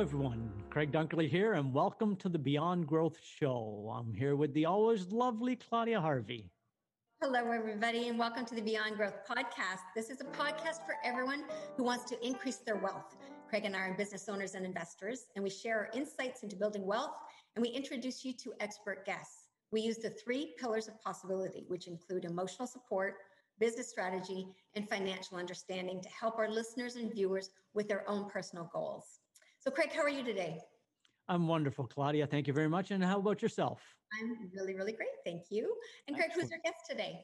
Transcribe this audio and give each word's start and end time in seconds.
everyone. 0.00 0.39
Craig 0.70 0.92
Dunkerley 0.92 1.28
here, 1.28 1.54
and 1.54 1.74
welcome 1.74 2.14
to 2.14 2.28
the 2.28 2.38
Beyond 2.38 2.86
Growth 2.86 3.18
Show. 3.20 3.92
I'm 3.92 4.14
here 4.14 4.36
with 4.36 4.54
the 4.54 4.66
always 4.66 5.10
lovely 5.10 5.56
Claudia 5.56 6.00
Harvey. 6.00 6.48
Hello, 7.20 7.50
everybody, 7.50 8.06
and 8.06 8.16
welcome 8.16 8.44
to 8.46 8.54
the 8.54 8.60
Beyond 8.60 8.96
Growth 8.96 9.26
podcast. 9.28 9.80
This 9.96 10.10
is 10.10 10.20
a 10.20 10.24
podcast 10.26 10.86
for 10.86 10.94
everyone 11.02 11.42
who 11.76 11.82
wants 11.82 12.04
to 12.10 12.24
increase 12.24 12.58
their 12.58 12.76
wealth. 12.76 13.16
Craig 13.48 13.64
and 13.64 13.74
I 13.74 13.80
are 13.80 13.94
business 13.94 14.28
owners 14.28 14.54
and 14.54 14.64
investors, 14.64 15.26
and 15.34 15.42
we 15.42 15.50
share 15.50 15.76
our 15.76 15.90
insights 15.92 16.44
into 16.44 16.54
building 16.54 16.86
wealth, 16.86 17.16
and 17.56 17.62
we 17.62 17.70
introduce 17.70 18.24
you 18.24 18.32
to 18.34 18.52
expert 18.60 19.04
guests. 19.04 19.48
We 19.72 19.80
use 19.80 19.98
the 19.98 20.10
three 20.10 20.54
pillars 20.56 20.86
of 20.86 21.02
possibility, 21.02 21.64
which 21.66 21.88
include 21.88 22.24
emotional 22.24 22.68
support, 22.68 23.16
business 23.58 23.90
strategy, 23.90 24.46
and 24.76 24.88
financial 24.88 25.36
understanding 25.36 26.00
to 26.00 26.08
help 26.10 26.38
our 26.38 26.48
listeners 26.48 26.94
and 26.94 27.12
viewers 27.12 27.50
with 27.74 27.88
their 27.88 28.08
own 28.08 28.30
personal 28.30 28.70
goals. 28.72 29.19
So, 29.60 29.70
Craig, 29.70 29.90
how 29.92 30.00
are 30.00 30.08
you 30.08 30.24
today? 30.24 30.58
I'm 31.28 31.46
wonderful, 31.46 31.86
Claudia. 31.86 32.26
Thank 32.26 32.46
you 32.46 32.54
very 32.54 32.68
much. 32.68 32.92
And 32.92 33.04
how 33.04 33.18
about 33.18 33.42
yourself? 33.42 33.82
I'm 34.18 34.48
really, 34.56 34.74
really 34.74 34.92
great. 34.92 35.10
Thank 35.22 35.42
you. 35.50 35.76
And 36.08 36.16
Craig, 36.16 36.28
Excellent. 36.30 36.50
who's 36.50 36.52
our 36.52 36.62
guest 36.64 36.86
today? 36.88 37.20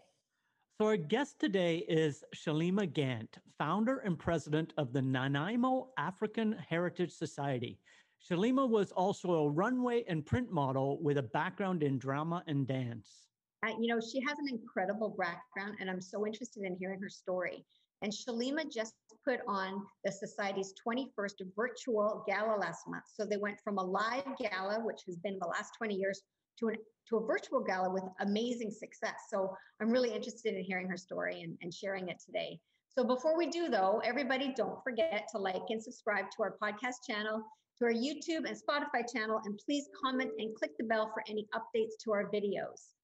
So, 0.79 0.87
our 0.87 0.99
guest 0.99 1.41
today 1.41 1.79
is 1.89 2.23
Shalema 2.35 2.93
Gantt, 2.93 3.39
founder 3.57 3.99
and 4.01 4.19
president 4.19 4.75
of 4.77 4.93
the 4.93 5.01
Nanaimo 5.01 5.89
African 5.97 6.53
Heritage 6.69 7.13
Society. 7.13 7.81
Shalema 8.23 8.69
was 8.69 8.93
also 8.93 9.31
a 9.33 9.49
runway 9.49 10.05
and 10.07 10.25
print 10.25 10.53
model 10.53 11.03
with 11.03 11.17
a 11.17 11.23
background 11.23 11.83
in 11.83 11.99
drama 11.99 12.45
and 12.47 12.67
dance. 12.67 13.29
Uh, 13.67 13.71
you 13.81 13.87
know, 13.87 13.99
she 13.99 14.21
has 14.29 14.39
an 14.39 14.49
incredible 14.51 15.17
background, 15.19 15.79
and 15.81 15.89
I'm 15.89 16.03
so 16.03 16.27
interested 16.27 16.65
in 16.65 16.77
hearing 16.79 17.01
her 17.01 17.09
story. 17.09 17.65
And 18.03 18.13
Shalema 18.13 18.71
just 18.71 18.93
put 19.27 19.41
on 19.49 19.85
the 20.05 20.13
Society's 20.13 20.73
21st 20.87 21.43
virtual 21.57 22.25
gala 22.29 22.57
last 22.57 22.87
month. 22.87 23.05
So 23.13 23.27
they 23.27 23.37
went 23.37 23.59
from 23.65 23.79
a 23.79 23.83
live 23.83 24.25
gala, 24.39 24.81
which 24.85 25.03
has 25.07 25.17
been 25.17 25.39
the 25.41 25.49
last 25.49 25.73
20 25.79 25.95
years, 25.95 26.23
to, 26.61 26.69
an, 26.69 26.77
to 27.09 27.17
a 27.17 27.27
virtual 27.27 27.61
gala 27.61 27.93
with 27.93 28.05
amazing 28.21 28.71
success. 28.71 29.15
So 29.31 29.55
I'm 29.81 29.91
really 29.91 30.13
interested 30.13 30.55
in 30.55 30.63
hearing 30.63 30.89
her 30.89 30.97
story 30.97 31.43
and, 31.43 31.57
and 31.61 31.75
sharing 31.75 32.09
it 32.09 32.19
today. 32.25 32.59
So 32.89 33.05
before 33.05 33.37
we 33.37 33.49
do, 33.49 33.69
though, 33.69 34.01
everybody 34.05 34.55
don't 34.57 34.83
forget 34.83 35.29
to 35.33 35.39
like 35.39 35.63
and 35.69 35.83
subscribe 35.83 36.27
to 36.37 36.43
our 36.43 36.57
podcast 36.63 37.05
channel, 37.09 37.43
to 37.79 37.85
our 37.85 37.93
YouTube 37.93 38.47
and 38.47 38.57
Spotify 38.57 39.03
channel, 39.13 39.41
and 39.45 39.59
please 39.67 39.89
comment 40.03 40.31
and 40.39 40.55
click 40.55 40.71
the 40.79 40.85
bell 40.85 41.11
for 41.13 41.23
any 41.29 41.47
updates 41.55 41.93
to 42.05 42.13
our 42.13 42.31
videos. 42.31 42.95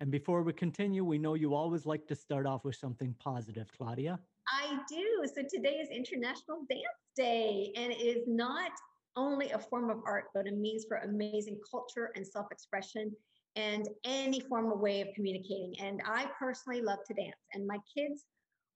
And 0.00 0.10
before 0.10 0.42
we 0.42 0.52
continue, 0.52 1.04
we 1.04 1.18
know 1.18 1.34
you 1.34 1.54
always 1.54 1.86
like 1.86 2.06
to 2.08 2.16
start 2.16 2.46
off 2.46 2.64
with 2.64 2.74
something 2.74 3.14
positive, 3.18 3.70
Claudia. 3.76 4.18
I 4.48 4.78
do. 4.88 5.24
So 5.34 5.42
today 5.52 5.76
is 5.76 5.88
International 5.90 6.58
Dance 6.68 6.82
Day, 7.16 7.72
and 7.76 7.92
it 7.92 8.00
is 8.00 8.24
not 8.26 8.70
only 9.16 9.50
a 9.50 9.58
form 9.58 9.90
of 9.90 9.98
art, 10.06 10.26
but 10.34 10.46
a 10.46 10.52
means 10.52 10.84
for 10.88 10.98
amazing 10.98 11.58
culture 11.68 12.10
and 12.14 12.26
self 12.26 12.46
expression 12.50 13.12
and 13.56 13.88
any 14.04 14.40
form 14.40 14.70
of 14.70 14.80
way 14.80 15.00
of 15.00 15.08
communicating. 15.14 15.74
And 15.80 16.00
I 16.06 16.26
personally 16.38 16.80
love 16.80 16.98
to 17.08 17.14
dance, 17.14 17.36
and 17.54 17.66
my 17.66 17.78
kids 17.96 18.24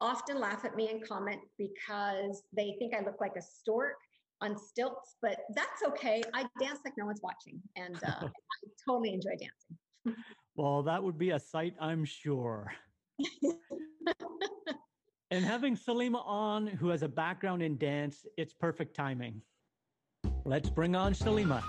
often 0.00 0.40
laugh 0.40 0.64
at 0.64 0.74
me 0.74 0.88
and 0.88 1.06
comment 1.06 1.40
because 1.58 2.42
they 2.56 2.74
think 2.78 2.94
I 2.94 3.04
look 3.04 3.20
like 3.20 3.36
a 3.36 3.42
stork 3.42 3.96
on 4.40 4.56
stilts, 4.56 5.16
but 5.20 5.40
that's 5.54 5.82
okay. 5.86 6.22
I 6.32 6.46
dance 6.58 6.80
like 6.84 6.94
no 6.96 7.06
one's 7.06 7.20
watching, 7.22 7.60
and 7.76 7.96
uh, 8.04 8.08
I 8.24 8.68
totally 8.88 9.12
enjoy 9.12 9.36
dancing. 9.38 10.22
Well, 10.56 10.82
that 10.82 11.02
would 11.02 11.18
be 11.18 11.30
a 11.30 11.38
sight, 11.38 11.74
I'm 11.80 12.04
sure. 12.04 12.72
and 15.30 15.44
having 15.44 15.76
Salima 15.76 16.26
on, 16.26 16.66
who 16.66 16.88
has 16.88 17.02
a 17.02 17.08
background 17.08 17.62
in 17.62 17.78
dance, 17.78 18.26
it's 18.36 18.52
perfect 18.52 18.96
timing. 18.96 19.40
Let's 20.44 20.68
bring 20.68 20.96
on 20.96 21.14
Salima. 21.14 21.62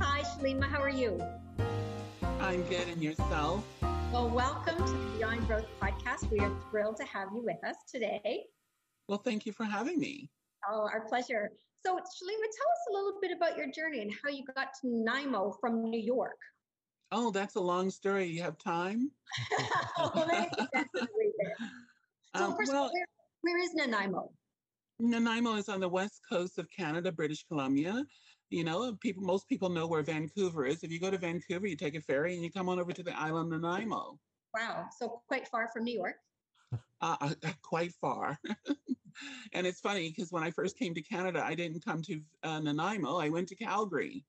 Hi, 0.00 0.22
Salima. 0.22 0.64
How 0.64 0.80
are 0.80 0.88
you? 0.88 1.22
I'm 2.40 2.62
good. 2.62 2.88
And 2.88 3.02
yourself? 3.02 3.64
Well, 4.12 4.30
welcome 4.30 4.76
to 4.78 4.92
the 4.92 5.18
Beyond 5.18 5.46
Growth 5.46 5.66
podcast. 5.82 6.30
We 6.30 6.38
are 6.38 6.50
thrilled 6.70 6.96
to 6.96 7.04
have 7.04 7.28
you 7.34 7.42
with 7.44 7.62
us 7.68 7.76
today. 7.92 8.44
Well, 9.08 9.18
thank 9.18 9.44
you 9.44 9.52
for 9.52 9.64
having 9.64 9.98
me. 9.98 10.30
Oh, 10.70 10.88
our 10.90 11.06
pleasure. 11.06 11.50
So, 11.84 11.92
Shalema, 11.92 12.00
tell 12.00 12.70
us 12.70 12.86
a 12.90 12.92
little 12.94 13.18
bit 13.20 13.30
about 13.36 13.58
your 13.58 13.70
journey 13.70 14.00
and 14.00 14.10
how 14.24 14.30
you 14.30 14.44
got 14.56 14.68
to 14.80 14.88
Nanaimo 14.88 15.54
from 15.60 15.90
New 15.90 16.00
York. 16.00 16.38
Oh, 17.12 17.30
that's 17.30 17.56
a 17.56 17.60
long 17.60 17.90
story. 17.90 18.26
You 18.26 18.42
have 18.42 18.56
time? 18.58 19.10
well, 19.98 20.28
so, 22.36 22.44
um, 22.44 22.56
first 22.56 22.72
well, 22.72 22.84
all, 22.84 22.90
where, 22.92 23.06
where 23.42 23.58
is 23.58 23.74
Nanaimo? 23.74 24.30
Nanaimo 25.00 25.54
is 25.56 25.68
on 25.68 25.80
the 25.80 25.88
west 25.88 26.20
coast 26.28 26.58
of 26.58 26.68
Canada, 26.70 27.12
British 27.12 27.44
Columbia. 27.44 28.04
You 28.50 28.64
know, 28.64 28.94
people, 29.00 29.22
most 29.22 29.48
people 29.48 29.68
know 29.68 29.86
where 29.86 30.02
Vancouver 30.02 30.64
is. 30.64 30.82
If 30.82 30.90
you 30.90 30.98
go 30.98 31.10
to 31.10 31.18
Vancouver, 31.18 31.66
you 31.66 31.76
take 31.76 31.94
a 31.94 32.00
ferry 32.00 32.34
and 32.34 32.42
you 32.42 32.50
come 32.50 32.68
on 32.68 32.80
over 32.80 32.92
to 32.92 33.02
the 33.02 33.18
island 33.18 33.50
Nanaimo. 33.50 34.18
Wow, 34.54 34.86
so 34.98 35.22
quite 35.28 35.46
far 35.48 35.68
from 35.72 35.84
New 35.84 35.94
York. 35.94 36.16
Uh, 37.00 37.16
uh, 37.20 37.34
uh 37.44 37.52
quite 37.62 37.92
far. 38.00 38.38
and 39.52 39.66
it's 39.66 39.80
funny 39.80 40.08
because 40.08 40.32
when 40.32 40.42
I 40.42 40.50
first 40.50 40.78
came 40.78 40.94
to 40.94 41.02
Canada, 41.02 41.44
I 41.44 41.54
didn't 41.54 41.84
come 41.84 42.02
to 42.02 42.20
uh, 42.42 42.60
Nanaimo. 42.60 43.18
I 43.18 43.28
went 43.28 43.48
to 43.48 43.56
Calgary. 43.56 44.24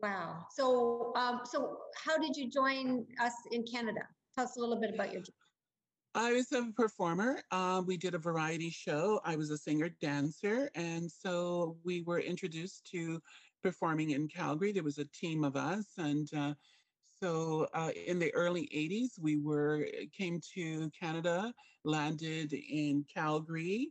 Wow. 0.00 0.46
So, 0.50 1.12
um, 1.16 1.40
so 1.44 1.78
how 1.96 2.18
did 2.18 2.36
you 2.36 2.50
join 2.50 3.06
us 3.20 3.32
in 3.52 3.64
Canada? 3.64 4.00
Tell 4.34 4.44
us 4.44 4.56
a 4.56 4.60
little 4.60 4.80
bit 4.80 4.94
about 4.94 5.12
your. 5.12 5.22
I 6.14 6.34
was 6.34 6.52
a 6.52 6.70
performer. 6.76 7.42
Uh, 7.50 7.82
we 7.86 7.96
did 7.96 8.14
a 8.14 8.18
variety 8.18 8.68
show. 8.68 9.20
I 9.24 9.34
was 9.34 9.50
a 9.50 9.56
singer 9.56 9.88
dancer, 9.88 10.70
and 10.74 11.10
so 11.10 11.78
we 11.84 12.02
were 12.02 12.20
introduced 12.20 12.86
to 12.92 13.22
performing 13.62 14.10
in 14.10 14.28
Calgary. 14.28 14.72
There 14.72 14.82
was 14.82 14.98
a 14.98 15.06
team 15.06 15.42
of 15.42 15.56
us, 15.56 15.86
and 15.96 16.28
uh, 16.34 16.52
so 17.18 17.66
uh, 17.72 17.92
in 18.06 18.18
the 18.18 18.32
early 18.34 18.68
'80s, 18.74 19.18
we 19.18 19.38
were 19.38 19.86
came 20.14 20.38
to 20.54 20.90
Canada, 20.90 21.54
landed 21.84 22.52
in 22.52 23.06
Calgary, 23.12 23.90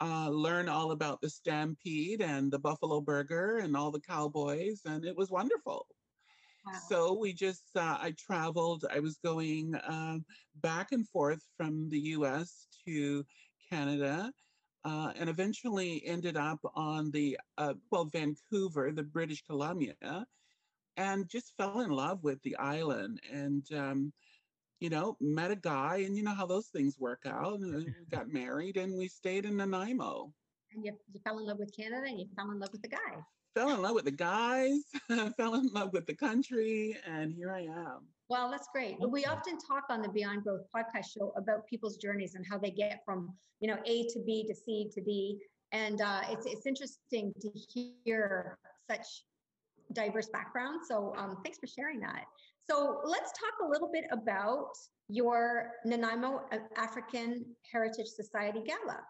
uh, 0.00 0.28
learn 0.28 0.68
all 0.68 0.92
about 0.92 1.20
the 1.20 1.28
Stampede 1.28 2.22
and 2.22 2.52
the 2.52 2.58
Buffalo 2.60 3.00
Burger 3.00 3.58
and 3.58 3.76
all 3.76 3.90
the 3.90 4.00
cowboys, 4.00 4.82
and 4.84 5.04
it 5.04 5.16
was 5.16 5.28
wonderful. 5.28 5.88
So 6.72 7.12
we 7.14 7.32
just, 7.32 7.64
uh, 7.76 7.98
I 8.00 8.12
traveled, 8.12 8.84
I 8.90 9.00
was 9.00 9.18
going 9.18 9.74
um, 9.84 10.24
back 10.54 10.92
and 10.92 11.08
forth 11.08 11.42
from 11.56 11.90
the 11.90 12.00
US 12.16 12.66
to 12.86 13.24
Canada. 13.70 14.32
Uh, 14.84 15.12
and 15.16 15.28
eventually 15.28 16.02
ended 16.06 16.36
up 16.36 16.60
on 16.74 17.10
the, 17.10 17.38
uh, 17.58 17.74
well, 17.90 18.04
Vancouver, 18.06 18.92
the 18.92 19.02
British 19.02 19.42
Columbia, 19.44 20.26
and 20.96 21.28
just 21.28 21.56
fell 21.56 21.80
in 21.80 21.84
love 21.90 22.18
with 22.18 22.34
the 22.42 22.50
island. 22.56 23.14
And 23.24 23.64
um, 23.72 24.12
you 24.80 24.88
know, 24.88 25.16
met 25.20 25.50
a 25.50 25.56
guy, 25.56 25.98
and 25.98 26.16
you 26.16 26.22
know 26.22 26.34
how 26.34 26.46
those 26.46 26.68
things 26.68 26.98
work 26.98 27.22
out. 27.26 27.60
And 27.60 27.94
got 28.10 28.28
married, 28.28 28.76
and 28.76 28.96
we 28.98 29.08
stayed 29.08 29.44
in 29.44 29.56
Nanaimo. 29.56 30.34
And 30.74 30.84
you, 30.84 30.92
you 31.12 31.20
fell 31.24 31.38
in 31.38 31.46
love 31.46 31.58
with 31.58 31.74
Canada, 31.76 32.06
and 32.06 32.18
you 32.18 32.26
fell 32.36 32.50
in 32.50 32.58
love 32.58 32.70
with 32.72 32.82
the 32.82 32.88
guy. 32.88 33.16
Fell 33.54 33.70
in 33.70 33.82
love 33.82 33.94
with 33.94 34.04
the 34.04 34.10
guys, 34.10 34.82
fell 35.36 35.54
in 35.54 35.68
love 35.68 35.92
with 35.92 36.06
the 36.06 36.14
country, 36.14 36.96
and 37.06 37.32
here 37.32 37.52
I 37.52 37.62
am. 37.62 38.06
Well, 38.28 38.50
that's 38.50 38.68
great. 38.72 38.96
We 39.00 39.24
often 39.24 39.58
talk 39.58 39.84
on 39.88 40.02
the 40.02 40.08
Beyond 40.10 40.44
Growth 40.44 40.66
podcast 40.74 41.06
show 41.16 41.32
about 41.36 41.66
people's 41.66 41.96
journeys 41.96 42.34
and 42.34 42.44
how 42.48 42.58
they 42.58 42.70
get 42.70 43.00
from, 43.04 43.34
you 43.60 43.68
know, 43.68 43.78
A 43.86 44.06
to 44.08 44.22
B 44.26 44.46
to 44.46 44.54
C 44.54 44.90
to 44.92 45.00
D. 45.00 45.38
And 45.72 46.00
uh, 46.02 46.20
it's 46.28 46.46
it's 46.46 46.66
interesting 46.66 47.32
to 47.40 47.50
hear 48.04 48.58
such 48.90 49.24
diverse 49.94 50.28
background. 50.28 50.80
So 50.86 51.14
um, 51.16 51.38
thanks 51.42 51.58
for 51.58 51.66
sharing 51.66 52.00
that. 52.00 52.24
So 52.70 53.00
let's 53.04 53.32
talk 53.32 53.66
a 53.66 53.68
little 53.68 53.90
bit 53.90 54.04
about 54.12 54.68
your 55.08 55.70
Nanaimo 55.86 56.42
African 56.76 57.46
Heritage 57.72 58.08
Society 58.08 58.62
Gala. 58.66 59.00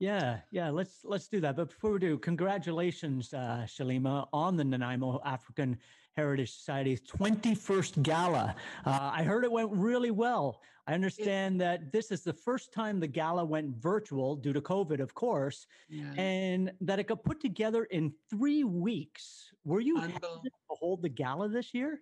Yeah, 0.00 0.38
yeah, 0.50 0.70
let's 0.70 1.00
let's 1.04 1.28
do 1.28 1.40
that. 1.42 1.56
But 1.56 1.68
before 1.68 1.92
we 1.92 1.98
do, 1.98 2.16
congratulations, 2.16 3.34
uh, 3.34 3.66
Shalema, 3.66 4.28
on 4.32 4.56
the 4.56 4.64
Nanaimo 4.64 5.20
African 5.26 5.78
Heritage 6.16 6.52
Society's 6.52 7.02
21st 7.02 8.02
gala. 8.02 8.56
Uh, 8.86 9.10
I 9.12 9.22
heard 9.22 9.44
it 9.44 9.52
went 9.52 9.70
really 9.70 10.10
well. 10.10 10.62
I 10.86 10.94
understand 10.94 11.60
that 11.60 11.92
this 11.92 12.10
is 12.10 12.24
the 12.24 12.32
first 12.32 12.72
time 12.72 12.98
the 12.98 13.06
gala 13.06 13.44
went 13.44 13.76
virtual 13.76 14.36
due 14.36 14.54
to 14.54 14.60
COVID, 14.62 15.00
of 15.00 15.14
course, 15.14 15.66
yeah. 15.90 16.12
and 16.16 16.72
that 16.80 16.98
it 16.98 17.06
got 17.06 17.22
put 17.22 17.38
together 17.38 17.84
in 17.84 18.12
three 18.30 18.64
weeks. 18.64 19.52
Were 19.64 19.80
you 19.80 19.98
Unbel- 19.98 20.42
to 20.42 20.50
hold 20.68 21.02
the 21.02 21.10
gala 21.10 21.48
this 21.48 21.74
year? 21.74 22.00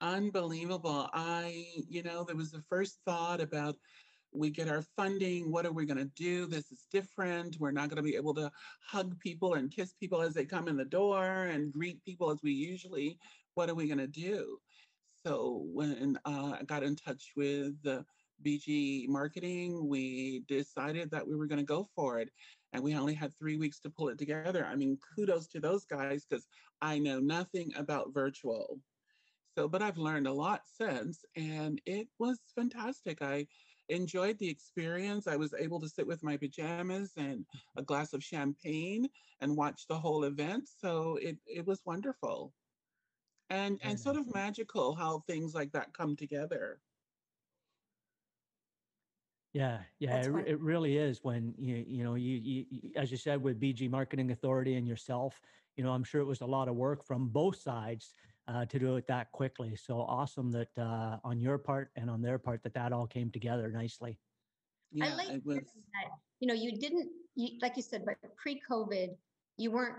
Unbelievable. 0.00 1.08
I, 1.14 1.66
you 1.88 2.02
know, 2.02 2.24
there 2.24 2.36
was 2.36 2.50
the 2.50 2.62
first 2.68 2.98
thought 3.06 3.40
about 3.40 3.76
we 4.36 4.50
get 4.50 4.68
our 4.68 4.82
funding. 4.96 5.50
What 5.50 5.66
are 5.66 5.72
we 5.72 5.86
going 5.86 5.98
to 5.98 6.10
do? 6.14 6.46
This 6.46 6.70
is 6.70 6.86
different. 6.90 7.56
We're 7.58 7.70
not 7.70 7.88
going 7.88 7.96
to 7.96 8.02
be 8.02 8.16
able 8.16 8.34
to 8.34 8.50
hug 8.86 9.18
people 9.20 9.54
and 9.54 9.70
kiss 9.70 9.94
people 9.94 10.22
as 10.22 10.34
they 10.34 10.44
come 10.44 10.68
in 10.68 10.76
the 10.76 10.84
door 10.84 11.44
and 11.44 11.72
greet 11.72 12.04
people 12.04 12.30
as 12.30 12.42
we 12.42 12.52
usually. 12.52 13.18
What 13.54 13.70
are 13.70 13.74
we 13.74 13.86
going 13.86 13.98
to 13.98 14.06
do? 14.06 14.58
So 15.24 15.64
when 15.72 16.18
uh, 16.24 16.56
I 16.60 16.62
got 16.64 16.82
in 16.82 16.94
touch 16.96 17.32
with 17.36 17.74
the 17.82 18.04
BG 18.44 19.08
marketing, 19.08 19.88
we 19.88 20.44
decided 20.46 21.10
that 21.10 21.26
we 21.26 21.36
were 21.36 21.46
going 21.46 21.58
to 21.58 21.64
go 21.64 21.88
for 21.94 22.18
it. 22.18 22.30
And 22.72 22.82
we 22.82 22.94
only 22.94 23.14
had 23.14 23.32
three 23.38 23.56
weeks 23.56 23.80
to 23.80 23.90
pull 23.90 24.08
it 24.08 24.18
together. 24.18 24.66
I 24.66 24.76
mean, 24.76 24.98
kudos 25.16 25.46
to 25.48 25.60
those 25.60 25.84
guys 25.84 26.26
because 26.28 26.46
I 26.82 26.98
know 26.98 27.18
nothing 27.18 27.72
about 27.76 28.12
virtual. 28.12 28.80
So, 29.56 29.66
but 29.66 29.80
I've 29.80 29.96
learned 29.96 30.26
a 30.26 30.32
lot 30.32 30.62
since, 30.66 31.24
and 31.34 31.80
it 31.86 32.08
was 32.18 32.38
fantastic. 32.54 33.22
I 33.22 33.46
enjoyed 33.88 34.38
the 34.38 34.48
experience. 34.48 35.26
I 35.26 35.36
was 35.36 35.54
able 35.58 35.80
to 35.80 35.88
sit 35.88 36.06
with 36.06 36.22
my 36.22 36.36
pajamas 36.36 37.12
and 37.16 37.44
a 37.76 37.82
glass 37.82 38.12
of 38.12 38.22
champagne 38.22 39.08
and 39.40 39.56
watch 39.56 39.86
the 39.88 39.98
whole 39.98 40.24
event. 40.24 40.68
So 40.80 41.18
it, 41.22 41.36
it 41.46 41.66
was 41.66 41.80
wonderful. 41.84 42.52
And 43.48 43.78
and 43.82 43.98
sort 43.98 44.16
of 44.16 44.34
magical 44.34 44.94
how 44.96 45.20
things 45.28 45.54
like 45.54 45.70
that 45.70 45.92
come 45.92 46.16
together. 46.16 46.80
Yeah, 49.52 49.78
yeah, 50.00 50.16
it, 50.16 50.48
it, 50.48 50.60
really 50.60 50.98
is 50.98 51.20
when 51.22 51.54
you 51.56 51.82
you 51.86 52.04
know 52.04 52.16
you, 52.16 52.36
you, 52.36 52.66
you 52.68 52.90
as 52.96 53.10
you 53.10 53.16
said 53.16 53.40
with 53.40 53.60
BG 53.60 53.88
Marketing 53.88 54.32
Authority 54.32 54.74
and 54.74 54.86
yourself, 54.86 55.40
you 55.76 55.84
know, 55.84 55.92
I'm 55.92 56.04
sure 56.04 56.20
it 56.20 56.26
was 56.26 56.40
a 56.40 56.46
lot 56.46 56.68
of 56.68 56.74
work 56.74 57.04
from 57.04 57.28
both 57.28 57.56
sides 57.56 58.14
uh, 58.48 58.64
to 58.66 58.78
do 58.78 58.96
it 58.96 59.06
that 59.08 59.32
quickly. 59.32 59.76
So 59.76 60.00
awesome 60.00 60.50
that 60.52 60.68
uh, 60.78 61.18
on 61.24 61.40
your 61.40 61.58
part 61.58 61.90
and 61.96 62.08
on 62.10 62.22
their 62.22 62.38
part 62.38 62.62
that 62.62 62.74
that 62.74 62.92
all 62.92 63.06
came 63.06 63.30
together 63.30 63.70
nicely. 63.70 64.18
Yeah, 64.92 65.06
I 65.06 65.14
like 65.14 65.42
was... 65.44 65.56
that. 65.56 66.10
You 66.40 66.48
know, 66.48 66.54
you 66.54 66.78
didn't 66.78 67.08
you, 67.34 67.58
like 67.62 67.76
you 67.76 67.82
said, 67.82 68.04
but 68.04 68.16
pre-COVID, 68.36 69.08
you 69.56 69.70
weren't 69.70 69.96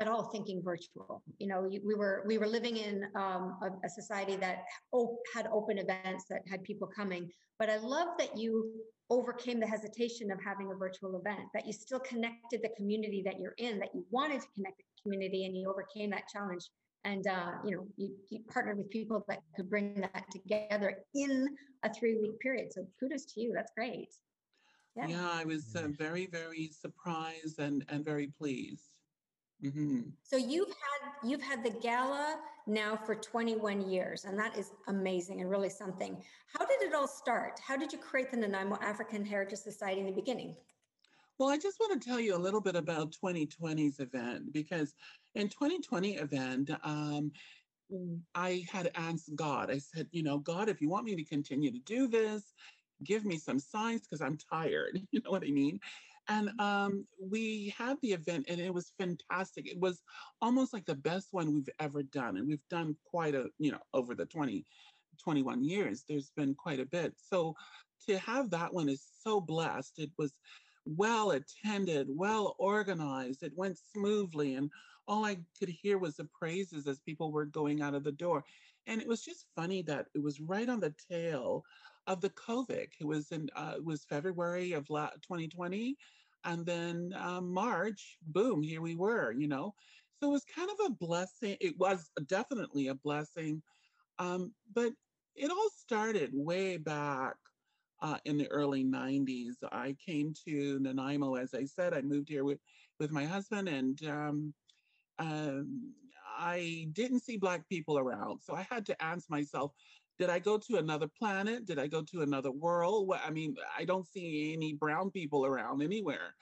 at 0.00 0.08
all 0.08 0.24
thinking 0.24 0.62
virtual. 0.62 1.22
You 1.38 1.48
know, 1.48 1.66
you, 1.68 1.80
we 1.84 1.94
were 1.94 2.24
we 2.26 2.38
were 2.38 2.46
living 2.46 2.76
in 2.76 3.04
um, 3.14 3.58
a, 3.62 3.86
a, 3.86 3.88
society 3.88 4.36
that 4.36 4.64
op- 4.92 5.18
had 5.34 5.46
open 5.52 5.78
events 5.78 6.24
that 6.28 6.42
had 6.50 6.62
people 6.64 6.86
coming. 6.86 7.30
But 7.58 7.70
I 7.70 7.78
love 7.78 8.08
that 8.18 8.36
you 8.36 8.72
overcame 9.08 9.60
the 9.60 9.66
hesitation 9.66 10.30
of 10.30 10.38
having 10.44 10.70
a 10.70 10.74
virtual 10.74 11.18
event. 11.18 11.40
That 11.54 11.66
you 11.66 11.72
still 11.72 12.00
connected 12.00 12.60
the 12.62 12.70
community 12.76 13.22
that 13.24 13.38
you're 13.40 13.54
in. 13.58 13.78
That 13.78 13.90
you 13.94 14.04
wanted 14.10 14.40
to 14.42 14.48
connect 14.54 14.78
the 14.78 15.02
community, 15.02 15.46
and 15.46 15.56
you 15.56 15.70
overcame 15.70 16.10
that 16.10 16.24
challenge 16.32 16.68
and 17.06 17.26
uh, 17.28 17.52
you 17.64 17.76
know 17.76 17.86
you, 17.96 18.10
you, 18.28 18.40
partnered 18.52 18.76
with 18.76 18.90
people 18.90 19.24
that 19.28 19.38
could 19.54 19.70
bring 19.70 20.00
that 20.00 20.24
together 20.30 20.98
in 21.14 21.48
a 21.84 21.94
three 21.94 22.16
week 22.20 22.38
period. 22.40 22.72
So 22.72 22.86
kudos 22.98 23.24
to 23.32 23.40
you. 23.40 23.52
That's 23.54 23.72
great. 23.74 24.12
Yeah, 24.96 25.06
yeah 25.08 25.30
i 25.32 25.44
was 25.44 25.76
uh, 25.76 25.88
very 25.90 26.26
very 26.26 26.68
surprised 26.68 27.58
and 27.58 27.84
and 27.88 28.04
very 28.04 28.26
pleased. 28.26 28.90
Mm-hmm. 29.64 30.00
so 30.22 30.36
you've 30.36 30.68
had 30.68 31.12
you've 31.26 31.40
had 31.40 31.64
the 31.64 31.70
gala 31.70 32.36
now 32.66 32.94
for 32.94 33.14
21 33.14 33.88
years 33.88 34.26
and 34.26 34.38
that 34.38 34.54
is 34.58 34.72
amazing 34.88 35.40
and 35.40 35.48
really 35.48 35.70
something. 35.70 36.22
How 36.52 36.66
did 36.66 36.82
it 36.82 36.94
all 36.94 37.08
start? 37.08 37.58
How 37.66 37.74
did 37.74 37.90
you 37.90 37.98
create 37.98 38.30
the 38.30 38.36
nanaimo 38.36 38.76
african 38.82 39.24
heritage 39.24 39.60
society 39.60 40.00
in 40.00 40.06
the 40.06 40.12
beginning? 40.12 40.56
Well, 41.38 41.50
I 41.50 41.58
just 41.58 41.78
want 41.78 42.00
to 42.00 42.08
tell 42.08 42.18
you 42.18 42.34
a 42.34 42.38
little 42.38 42.62
bit 42.62 42.76
about 42.76 43.14
2020's 43.22 44.00
event 44.00 44.52
because 44.52 44.94
in 45.36 45.48
2020 45.48 46.16
event, 46.16 46.70
um, 46.82 47.30
I 48.34 48.64
had 48.70 48.90
asked 48.94 49.34
God. 49.36 49.70
I 49.70 49.78
said, 49.78 50.08
you 50.10 50.22
know, 50.22 50.38
God, 50.38 50.68
if 50.68 50.80
you 50.80 50.88
want 50.88 51.04
me 51.04 51.14
to 51.14 51.24
continue 51.24 51.70
to 51.70 51.78
do 51.78 52.08
this, 52.08 52.54
give 53.04 53.24
me 53.24 53.36
some 53.36 53.58
signs 53.58 54.02
because 54.02 54.22
I'm 54.22 54.38
tired. 54.38 54.98
You 55.12 55.20
know 55.22 55.30
what 55.30 55.44
I 55.44 55.50
mean? 55.50 55.78
And 56.28 56.58
um, 56.60 57.06
we 57.20 57.68
had 57.68 57.98
the 58.00 58.12
event, 58.12 58.46
and 58.48 58.60
it 58.60 58.74
was 58.74 58.92
fantastic. 58.98 59.68
It 59.68 59.78
was 59.78 60.02
almost 60.40 60.72
like 60.72 60.86
the 60.86 60.96
best 60.96 61.28
one 61.32 61.54
we've 61.54 61.68
ever 61.78 62.02
done, 62.02 62.36
and 62.36 62.48
we've 62.48 62.66
done 62.68 62.96
quite 63.04 63.34
a, 63.34 63.50
you 63.58 63.70
know, 63.70 63.82
over 63.92 64.14
the 64.14 64.26
20, 64.26 64.66
21 65.22 65.62
years. 65.62 66.04
There's 66.08 66.30
been 66.30 66.54
quite 66.54 66.80
a 66.80 66.86
bit. 66.86 67.14
So 67.20 67.54
to 68.08 68.18
have 68.18 68.50
that 68.50 68.72
one 68.72 68.88
is 68.88 69.06
so 69.22 69.40
blessed. 69.40 69.98
It 69.98 70.10
was 70.18 70.40
well 70.86 71.32
attended, 71.32 72.08
well 72.10 72.56
organized. 72.58 73.42
It 73.42 73.52
went 73.56 73.78
smoothly. 73.78 74.54
And 74.54 74.70
all 75.08 75.24
I 75.24 75.38
could 75.58 75.68
hear 75.68 75.98
was 75.98 76.16
the 76.16 76.24
praises 76.24 76.86
as 76.86 76.98
people 77.00 77.32
were 77.32 77.44
going 77.44 77.82
out 77.82 77.94
of 77.94 78.04
the 78.04 78.12
door. 78.12 78.44
And 78.86 79.00
it 79.00 79.08
was 79.08 79.24
just 79.24 79.46
funny 79.54 79.82
that 79.82 80.06
it 80.14 80.22
was 80.22 80.40
right 80.40 80.68
on 80.68 80.80
the 80.80 80.94
tail 81.10 81.64
of 82.06 82.20
the 82.20 82.30
COVID. 82.30 82.88
It 83.00 83.06
was 83.06 83.32
in 83.32 83.48
uh, 83.56 83.74
it 83.76 83.84
was 83.84 84.04
February 84.04 84.72
of 84.72 84.86
2020, 84.86 85.96
and 86.44 86.64
then 86.64 87.12
um, 87.16 87.52
March, 87.52 88.16
boom, 88.28 88.62
here 88.62 88.80
we 88.80 88.94
were. 88.94 89.32
You 89.32 89.48
know, 89.48 89.74
so 90.20 90.28
it 90.28 90.32
was 90.32 90.44
kind 90.44 90.70
of 90.70 90.86
a 90.86 90.90
blessing. 90.90 91.56
It 91.60 91.76
was 91.78 92.10
definitely 92.26 92.88
a 92.88 92.94
blessing, 92.94 93.60
um, 94.18 94.52
but 94.72 94.92
it 95.34 95.50
all 95.50 95.70
started 95.76 96.30
way 96.32 96.76
back 96.76 97.34
uh, 98.00 98.18
in 98.24 98.38
the 98.38 98.48
early 98.48 98.84
90s. 98.84 99.54
I 99.70 99.96
came 100.04 100.34
to 100.46 100.78
Nanaimo, 100.80 101.34
as 101.34 101.54
I 101.54 101.64
said, 101.64 101.94
I 101.94 102.02
moved 102.02 102.28
here 102.28 102.44
with, 102.44 102.58
with 102.98 103.10
my 103.10 103.24
husband, 103.24 103.68
and 103.68 104.02
um, 104.06 104.54
um, 105.18 105.92
I 106.38 106.88
didn't 106.92 107.20
see 107.20 107.36
Black 107.36 107.68
people 107.68 107.98
around. 107.98 108.40
So 108.42 108.54
I 108.54 108.66
had 108.70 108.84
to 108.86 109.02
ask 109.02 109.28
myself, 109.30 109.72
did 110.18 110.30
I 110.30 110.38
go 110.38 110.58
to 110.58 110.76
another 110.76 111.08
planet? 111.18 111.66
Did 111.66 111.78
I 111.78 111.86
go 111.86 112.02
to 112.02 112.22
another 112.22 112.50
world? 112.50 113.08
Well, 113.08 113.20
I 113.24 113.30
mean, 113.30 113.54
I 113.76 113.84
don't 113.84 114.06
see 114.06 114.52
any 114.54 114.74
brown 114.74 115.10
people 115.10 115.44
around 115.44 115.82
anywhere. 115.82 116.34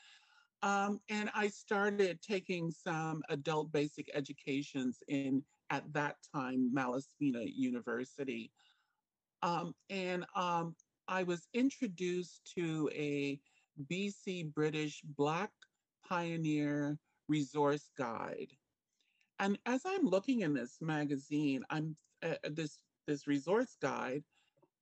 Um, 0.62 1.00
and 1.11 1.31
I 1.35 1.49
started 1.49 2.21
taking 2.23 2.71
some 2.71 3.23
adult 3.29 3.71
basic 3.73 4.09
educations 4.15 5.03
in, 5.09 5.43
at 5.70 5.85
that 5.93 6.17
time, 6.35 6.73
Malaspina 6.75 7.44
University. 7.55 8.50
Um, 9.43 9.75
and 9.91 10.25
um, 10.35 10.75
I 11.09 11.25
was 11.25 11.49
introduced 11.53 12.50
to 12.56 12.88
a 12.94 13.38
BC 13.91 14.55
British 14.55 15.03
Black 15.17 15.50
Pioneer 16.09 16.99
Resource 17.29 17.91
Guide. 17.99 18.53
And 19.38 19.58
as 19.66 19.82
I'm 19.84 20.04
looking 20.04 20.40
in 20.40 20.54
this 20.54 20.78
magazine, 20.81 21.64
I'm 21.70 21.96
uh, 22.22 22.34
this 22.50 22.78
this 23.06 23.26
resource 23.26 23.76
guide, 23.82 24.24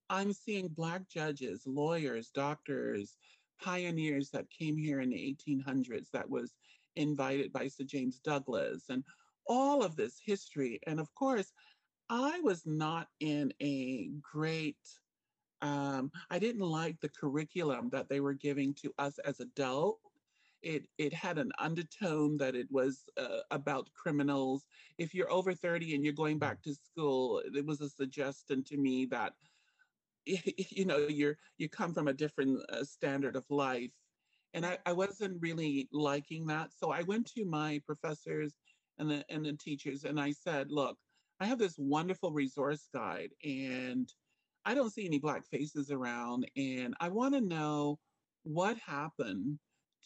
I'm 0.08 0.32
seeing 0.32 0.68
Black 0.68 1.08
judges, 1.08 1.62
lawyers, 1.66 2.30
doctors, 2.30 3.16
pioneers 3.60 4.30
that 4.30 4.50
came 4.50 4.76
here 4.76 5.00
in 5.00 5.10
the 5.10 5.36
1800s 5.48 6.10
that 6.12 6.28
was 6.28 6.54
invited 6.96 7.52
by 7.52 7.68
Sir 7.68 7.84
James 7.84 8.18
Douglas 8.18 8.84
and 8.90 9.02
all 9.46 9.82
of 9.82 9.96
this 9.96 10.20
history. 10.24 10.78
And 10.86 11.00
of 11.00 11.12
course, 11.14 11.52
I 12.10 12.40
was 12.40 12.66
not 12.66 13.08
in 13.20 13.52
a 13.62 14.10
great 14.20 14.76
um, 15.62 16.10
I 16.28 16.40
didn't 16.40 16.68
like 16.68 17.00
the 17.00 17.08
curriculum 17.08 17.88
that 17.92 18.08
they 18.08 18.18
were 18.20 18.34
giving 18.34 18.74
to 18.82 18.92
us 18.98 19.18
as 19.20 19.38
adults. 19.38 20.00
It, 20.62 20.86
it 20.98 21.12
had 21.12 21.38
an 21.38 21.50
undertone 21.58 22.36
that 22.38 22.54
it 22.54 22.68
was 22.70 23.04
uh, 23.16 23.40
about 23.50 23.88
criminals. 23.94 24.64
If 24.98 25.14
you're 25.14 25.30
over 25.30 25.54
30 25.54 25.94
and 25.94 26.04
you're 26.04 26.12
going 26.12 26.38
back 26.38 26.62
to 26.62 26.74
school, 26.74 27.42
it 27.44 27.66
was 27.66 27.80
a 27.80 27.88
suggestion 27.88 28.62
to 28.64 28.76
me 28.76 29.06
that 29.06 29.32
you 30.24 30.84
know 30.84 30.98
you're 31.08 31.36
you 31.58 31.68
come 31.68 31.92
from 31.92 32.06
a 32.06 32.12
different 32.12 32.60
uh, 32.70 32.84
standard 32.84 33.34
of 33.36 33.44
life. 33.50 33.90
And 34.54 34.64
I, 34.66 34.78
I 34.86 34.92
wasn't 34.92 35.40
really 35.40 35.88
liking 35.92 36.46
that. 36.46 36.70
So 36.72 36.92
i 36.92 37.02
went 37.02 37.26
to 37.34 37.44
my 37.44 37.80
professors 37.84 38.54
and 38.98 39.10
the 39.10 39.24
and 39.28 39.44
the 39.44 39.54
teachers 39.54 40.04
and 40.04 40.20
i 40.20 40.30
said 40.30 40.70
look 40.70 40.98
i 41.40 41.46
have 41.46 41.58
this 41.58 41.76
wonderful 41.78 42.30
resource 42.30 42.88
guide 42.92 43.30
and 43.42 44.12
I 44.64 44.74
don't 44.74 44.92
see 44.92 45.06
any 45.06 45.18
Black 45.18 45.44
faces 45.46 45.90
around, 45.90 46.46
and 46.56 46.94
I 47.00 47.08
want 47.08 47.34
to 47.34 47.40
know 47.40 47.98
what 48.44 48.76
happened 48.78 49.58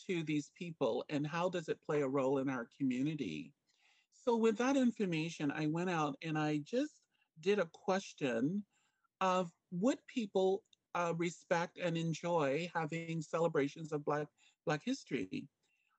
to 0.06 0.22
these 0.22 0.50
people 0.56 1.04
and 1.08 1.26
how 1.26 1.48
does 1.48 1.68
it 1.68 1.80
play 1.86 2.02
a 2.02 2.08
role 2.08 2.38
in 2.38 2.48
our 2.48 2.68
community. 2.78 3.52
So, 4.12 4.36
with 4.36 4.58
that 4.58 4.76
information, 4.76 5.50
I 5.50 5.66
went 5.66 5.90
out 5.90 6.16
and 6.22 6.36
I 6.36 6.58
just 6.58 6.92
did 7.40 7.58
a 7.58 7.68
question 7.72 8.64
of 9.20 9.50
would 9.70 9.98
people 10.12 10.62
uh, 10.94 11.12
respect 11.16 11.78
and 11.78 11.96
enjoy 11.96 12.70
having 12.74 13.20
celebrations 13.22 13.92
of 13.92 14.04
Black 14.04 14.26
Black 14.64 14.82
history. 14.84 15.46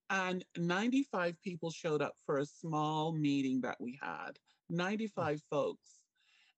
And 0.09 0.43
95 0.57 1.35
people 1.41 1.69
showed 1.69 2.01
up 2.01 2.15
for 2.25 2.37
a 2.37 2.45
small 2.45 3.11
meeting 3.11 3.61
that 3.61 3.79
we 3.79 3.99
had, 4.01 4.39
95 4.69 5.41
folks. 5.49 5.96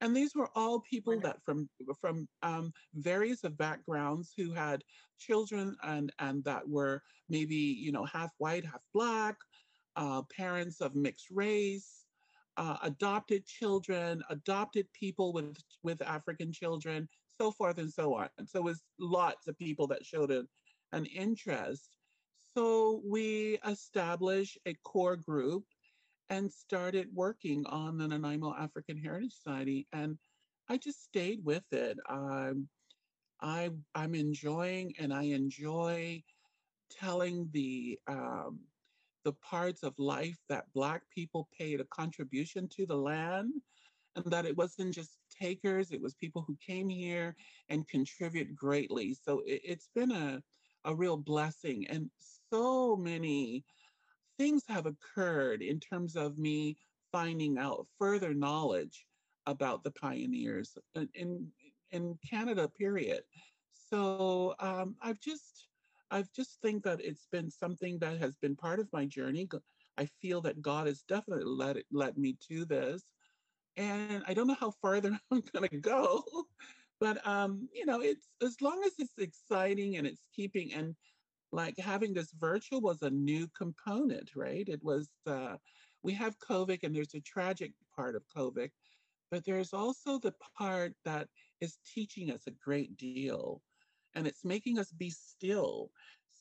And 0.02 0.16
these 0.16 0.34
were 0.36 0.50
all 0.56 0.80
people 0.80 1.20
that 1.20 1.44
from 1.44 1.70
from 2.00 2.28
um, 2.42 2.72
various 2.96 3.44
of 3.44 3.58
backgrounds 3.58 4.34
who 4.38 4.54
had 4.54 4.84
children 5.20 5.76
and 5.84 6.12
and 6.20 6.44
that 6.46 6.68
were 6.68 7.02
maybe 7.28 7.56
you 7.56 7.92
know 7.92 8.06
half 8.06 8.32
white, 8.38 8.66
half 8.66 8.82
black, 8.94 9.36
uh, 9.96 10.22
parents 10.36 10.80
of 10.80 10.96
mixed 10.96 11.28
race, 11.32 12.06
uh, 12.58 12.78
adopted 12.84 13.46
children, 13.46 14.24
adopted 14.30 14.88
people 14.94 15.34
with 15.34 15.58
with 15.84 16.02
African 16.02 16.52
children, 16.52 17.08
so 17.40 17.52
forth 17.52 17.78
and 17.78 17.92
so 17.92 18.16
on. 18.16 18.30
And 18.38 18.48
so 18.48 18.60
it 18.60 18.66
was 18.66 18.84
lots 19.00 19.48
of 19.48 19.58
people 19.58 19.88
that 19.88 20.06
showed 20.06 20.32
a, 20.32 20.44
an 20.92 21.06
interest. 21.06 21.98
So 22.56 23.02
we 23.06 23.60
established 23.66 24.58
a 24.66 24.74
core 24.84 25.16
group 25.16 25.64
and 26.30 26.52
started 26.52 27.08
working 27.14 27.66
on 27.68 27.98
the 27.98 28.08
Nanaimo 28.08 28.54
African 28.56 28.98
Heritage 28.98 29.34
Society. 29.34 29.88
And 29.94 30.18
I 30.70 30.78
just 30.78 31.04
stayed 31.04 31.44
with 31.44 31.64
it. 31.72 31.98
Um, 32.10 32.68
I, 33.42 33.70
I'm 33.96 34.16
enjoying 34.16 34.94
and 35.00 35.14
I 35.14 35.24
enjoy 35.24 36.24
telling 36.92 37.50
the 37.54 38.00
um, 38.08 38.60
the 39.26 39.34
parts 39.34 39.84
of 39.84 39.94
life 39.98 40.38
that 40.48 40.72
Black 40.74 41.02
people 41.14 41.50
paid 41.58 41.82
a 41.82 41.86
contribution 41.86 42.70
to 42.70 42.86
the 42.86 42.96
land, 42.96 43.54
and 44.16 44.26
that 44.26 44.46
it 44.46 44.56
wasn't 44.56 44.94
just 44.94 45.18
takers, 45.30 45.92
it 45.92 46.02
was 46.02 46.14
people 46.16 46.44
who 46.48 46.58
came 46.66 46.90
here 46.90 47.36
and 47.70 47.88
contribute 47.88 48.56
greatly. 48.56 49.14
So 49.14 49.42
it, 49.46 49.62
it's 49.64 49.90
been 49.94 50.12
a, 50.12 50.42
a 50.86 50.96
real 50.96 51.18
blessing. 51.18 51.86
And 51.88 52.10
so 52.52 52.96
many 52.96 53.66
things 54.40 54.64
have 54.70 54.88
occurred 54.88 55.62
in 55.62 55.80
terms 55.80 56.16
of 56.16 56.40
me 56.40 56.78
finding 57.12 57.60
out 57.60 57.86
further 58.00 58.34
knowledge 58.34 59.06
about 59.46 59.84
the 59.84 59.92
pioneers 59.92 60.78
in 61.14 61.52
in, 61.92 62.18
Canada, 62.28 62.70
period. 62.70 63.24
So 63.90 64.56
um, 64.60 64.96
I've 65.02 65.20
just 65.20 65.68
I've 66.10 66.32
just 66.32 66.62
think 66.62 66.84
that 66.84 67.02
it's 67.02 67.28
been 67.32 67.52
something 67.52 68.00
that 68.00 68.20
has 68.20 68.38
been 68.38 68.56
part 68.56 68.80
of 68.80 68.88
my 68.94 69.06
journey. 69.06 69.48
I 69.98 70.08
feel 70.22 70.42
that 70.42 70.62
God 70.62 70.88
has 70.88 71.02
definitely 71.02 71.46
led 71.46 71.78
it, 71.78 71.86
led 71.92 72.18
me 72.18 72.38
to 72.48 72.64
this, 72.66 73.04
and 73.76 74.24
I 74.28 74.34
don't 74.34 74.48
know 74.48 74.58
how 74.60 74.74
further 74.82 75.20
I'm 75.32 75.44
going 75.54 75.70
to 75.70 75.78
go, 75.78 76.24
but 77.00 77.26
um, 77.28 77.68
you 77.74 77.86
know, 77.86 78.02
it's 78.02 78.30
as 78.42 78.62
long 78.62 78.82
as 78.86 78.94
it's 79.00 79.18
exciting 79.18 79.98
and 79.98 80.08
it's 80.08 80.28
keeping 80.34 80.74
and 80.74 80.96
like 81.52 81.78
having 81.78 82.14
this 82.14 82.32
virtual 82.40 82.82
was 82.82 83.02
a 83.02 83.10
new 83.10 83.48
component, 83.58 84.32
right? 84.36 84.68
It 84.68 84.84
was, 84.84 85.10
uh, 85.26 85.56
we 86.04 86.14
have 86.14 86.40
COVID 86.40 86.80
and 86.84 86.96
there's 86.96 87.16
a 87.16 87.22
tragic 87.22 87.74
part 87.96 88.16
of 88.16 88.24
COVID, 88.36 88.70
but 89.32 89.46
there's 89.46 89.74
also 89.74 90.20
the 90.20 90.34
part 90.58 90.94
that 91.06 91.28
is 91.62 91.80
teaching 91.86 92.32
us 92.32 92.44
a 92.48 92.52
great 92.52 92.96
deal 92.98 93.62
and 94.16 94.28
it's 94.28 94.46
making 94.46 94.80
us 94.80 94.92
be 94.92 95.10
still. 95.10 95.92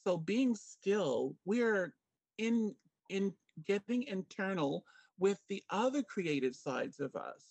So 0.04 0.16
being 0.16 0.54
still, 0.54 1.34
we're 1.44 1.94
in, 2.38 2.74
in 3.08 3.32
getting 3.66 4.04
internal 4.04 4.84
with 5.18 5.38
the 5.48 5.62
other 5.70 6.02
creative 6.02 6.54
sides 6.54 7.00
of 7.00 7.14
us. 7.16 7.44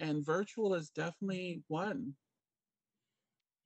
And 0.00 0.24
virtual 0.24 0.74
is 0.74 0.90
definitely 0.90 1.62
one. 1.68 2.14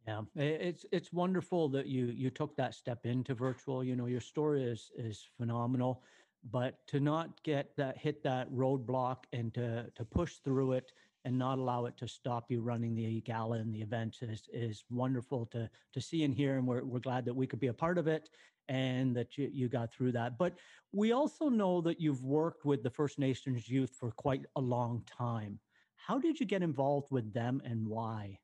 Yeah, 0.08 0.22
it's 0.36 0.86
it's 0.90 1.12
wonderful 1.12 1.68
that 1.68 1.86
you 1.86 2.06
you 2.06 2.30
took 2.30 2.56
that 2.56 2.74
step 2.74 3.04
into 3.04 3.34
virtual. 3.34 3.84
You 3.84 3.94
know, 3.94 4.06
your 4.06 4.22
story 4.22 4.62
is 4.62 4.90
is 4.96 5.28
phenomenal, 5.36 6.02
but 6.50 6.86
to 6.86 6.98
not 6.98 7.42
get 7.42 7.76
that 7.76 7.98
hit 7.98 8.22
that 8.22 8.50
roadblock 8.50 9.24
and 9.34 9.52
to 9.52 9.90
to 9.94 10.04
push 10.06 10.36
through 10.36 10.72
it 10.72 10.92
and 11.26 11.38
not 11.38 11.58
allow 11.58 11.84
it 11.84 11.98
to 11.98 12.08
stop 12.08 12.50
you 12.50 12.62
running 12.62 12.94
the 12.94 13.20
gala 13.20 13.58
and 13.58 13.74
the 13.74 13.82
events 13.82 14.22
is 14.22 14.48
is 14.50 14.82
wonderful 14.88 15.44
to 15.44 15.68
to 15.92 16.00
see 16.00 16.24
and 16.24 16.34
hear. 16.34 16.56
And 16.56 16.66
we're 16.66 16.84
we're 16.86 17.00
glad 17.00 17.26
that 17.26 17.36
we 17.36 17.46
could 17.46 17.60
be 17.60 17.66
a 17.66 17.74
part 17.74 17.98
of 17.98 18.06
it 18.06 18.30
and 18.70 19.14
that 19.14 19.36
you, 19.36 19.50
you 19.52 19.68
got 19.68 19.92
through 19.92 20.12
that. 20.12 20.38
But 20.38 20.54
we 20.90 21.12
also 21.12 21.50
know 21.50 21.82
that 21.82 22.00
you've 22.00 22.24
worked 22.24 22.64
with 22.64 22.82
the 22.82 22.90
First 22.90 23.18
Nations 23.18 23.68
youth 23.68 23.94
for 24.00 24.10
quite 24.12 24.46
a 24.56 24.60
long 24.60 25.02
time. 25.04 25.60
How 25.96 26.18
did 26.18 26.40
you 26.40 26.46
get 26.46 26.62
involved 26.62 27.10
with 27.10 27.34
them 27.34 27.60
and 27.62 27.86
why? 27.86 28.38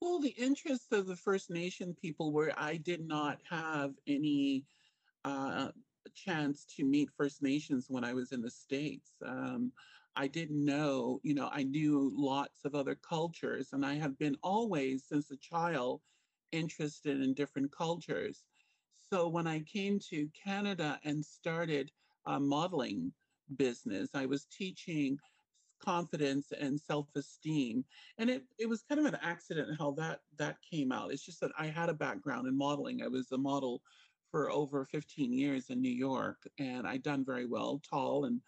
Well, 0.00 0.18
the 0.18 0.30
interests 0.30 0.92
of 0.92 1.06
the 1.06 1.16
First 1.16 1.50
Nation 1.50 1.94
people 1.94 2.32
where 2.32 2.54
I 2.58 2.76
did 2.76 3.06
not 3.06 3.40
have 3.48 3.94
any 4.06 4.64
uh, 5.24 5.72
chance 6.14 6.64
to 6.76 6.84
meet 6.84 7.10
First 7.10 7.42
Nations 7.42 7.90
when 7.90 8.04
I 8.04 8.14
was 8.14 8.32
in 8.32 8.40
the 8.40 8.50
States. 8.50 9.16
Um, 9.24 9.72
I 10.16 10.26
didn't 10.26 10.64
know, 10.64 11.20
you 11.22 11.34
know, 11.34 11.50
I 11.52 11.64
knew 11.64 12.10
lots 12.14 12.64
of 12.64 12.74
other 12.74 12.94
cultures, 12.94 13.72
and 13.72 13.84
I 13.84 13.94
have 13.94 14.18
been 14.18 14.36
always, 14.42 15.04
since 15.04 15.30
a 15.30 15.36
child, 15.36 16.00
interested 16.50 17.20
in 17.20 17.34
different 17.34 17.70
cultures. 17.70 18.44
So 18.96 19.28
when 19.28 19.46
I 19.46 19.60
came 19.60 19.98
to 20.10 20.28
Canada 20.28 20.98
and 21.04 21.24
started 21.24 21.92
a 22.26 22.40
modeling 22.40 23.12
business, 23.56 24.10
I 24.14 24.26
was 24.26 24.46
teaching 24.46 25.18
confidence 25.80 26.52
and 26.58 26.80
self-esteem 26.80 27.84
and 28.18 28.30
it, 28.30 28.44
it 28.58 28.68
was 28.68 28.82
kind 28.82 29.00
of 29.00 29.06
an 29.06 29.18
accident 29.22 29.68
how 29.78 29.90
that 29.92 30.20
that 30.38 30.56
came 30.68 30.92
out. 30.92 31.12
It's 31.12 31.24
just 31.24 31.40
that 31.40 31.52
i 31.58 31.66
had 31.66 31.88
a 31.88 31.94
background 31.94 32.46
in 32.46 32.56
modeling. 32.56 33.02
I 33.02 33.08
was 33.08 33.32
a 33.32 33.38
model 33.38 33.82
for 34.30 34.50
over 34.50 34.84
15 34.84 35.32
years 35.32 35.70
in 35.70 35.80
new 35.80 35.90
york 35.90 36.46
and 36.58 36.86
i 36.86 36.96
done 36.96 37.24
very 37.24 37.46
well 37.46 37.82
tall 37.88 38.26
and 38.26 38.40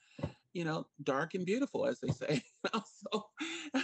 you 0.52 0.64
know 0.64 0.86
dark 1.02 1.34
and 1.34 1.46
beautiful 1.46 1.86
as 1.86 1.98
they 2.00 2.10
say 2.10 2.42
so 3.12 3.24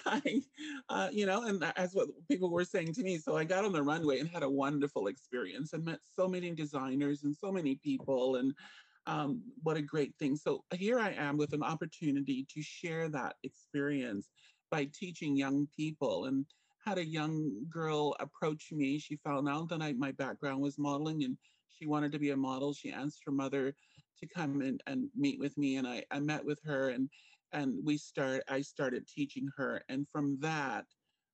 i 0.06 0.40
uh, 0.88 1.08
you 1.12 1.26
know 1.26 1.44
and 1.44 1.64
as 1.76 1.94
what 1.94 2.08
people 2.28 2.50
were 2.50 2.64
saying 2.64 2.92
to 2.92 3.02
me 3.02 3.18
so 3.18 3.36
i 3.36 3.44
got 3.44 3.64
on 3.64 3.72
the 3.72 3.82
runway 3.82 4.20
and 4.20 4.28
had 4.28 4.42
a 4.42 4.50
wonderful 4.50 5.08
experience 5.08 5.72
and 5.72 5.84
met 5.84 6.00
so 6.16 6.28
many 6.28 6.50
designers 6.50 7.24
and 7.24 7.34
so 7.34 7.50
many 7.50 7.74
people 7.76 8.36
and 8.36 8.54
um, 9.08 9.42
what 9.62 9.78
a 9.78 9.82
great 9.82 10.14
thing. 10.18 10.36
So 10.36 10.62
here 10.72 11.00
I 11.00 11.12
am 11.12 11.38
with 11.38 11.54
an 11.54 11.62
opportunity 11.62 12.46
to 12.54 12.62
share 12.62 13.08
that 13.08 13.36
experience 13.42 14.28
by 14.70 14.88
teaching 14.92 15.34
young 15.34 15.66
people 15.74 16.26
and 16.26 16.44
had 16.84 16.98
a 16.98 17.04
young 17.04 17.50
girl 17.70 18.14
approach 18.20 18.68
me. 18.70 18.98
She 18.98 19.16
found 19.16 19.48
out 19.48 19.70
that 19.70 19.82
I, 19.82 19.94
my 19.94 20.12
background 20.12 20.60
was 20.60 20.78
modeling 20.78 21.24
and 21.24 21.38
she 21.68 21.86
wanted 21.86 22.12
to 22.12 22.18
be 22.18 22.30
a 22.30 22.36
model. 22.36 22.74
She 22.74 22.92
asked 22.92 23.22
her 23.24 23.32
mother 23.32 23.74
to 24.20 24.26
come 24.28 24.60
in 24.60 24.78
and 24.86 25.08
meet 25.16 25.38
with 25.38 25.56
me 25.56 25.76
and 25.76 25.86
I, 25.86 26.04
I 26.10 26.20
met 26.20 26.44
with 26.44 26.60
her 26.64 26.90
and 26.90 27.08
and 27.52 27.78
we 27.82 27.96
start 27.96 28.42
I 28.48 28.60
started 28.60 29.06
teaching 29.06 29.48
her 29.56 29.82
and 29.88 30.06
from 30.12 30.38
that 30.40 30.84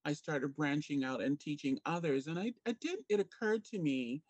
I 0.04 0.12
started 0.12 0.54
branching 0.54 1.02
out 1.02 1.22
and 1.22 1.40
teaching 1.40 1.78
others 1.86 2.28
and 2.28 2.38
I, 2.38 2.52
I 2.66 2.76
did 2.80 3.00
it 3.08 3.20
occurred 3.20 3.64
to 3.72 3.80
me 3.80 4.22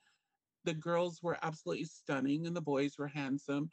the 0.64 0.74
girls 0.74 1.22
were 1.22 1.38
absolutely 1.42 1.84
stunning 1.84 2.46
and 2.46 2.56
the 2.56 2.60
boys 2.60 2.98
were 2.98 3.08
handsome. 3.08 3.70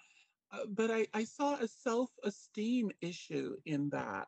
Uh, 0.51 0.65
but 0.69 0.91
I, 0.91 1.07
I 1.13 1.23
saw 1.23 1.55
a 1.55 1.67
self 1.67 2.09
esteem 2.23 2.91
issue 3.01 3.55
in 3.65 3.89
that. 3.89 4.27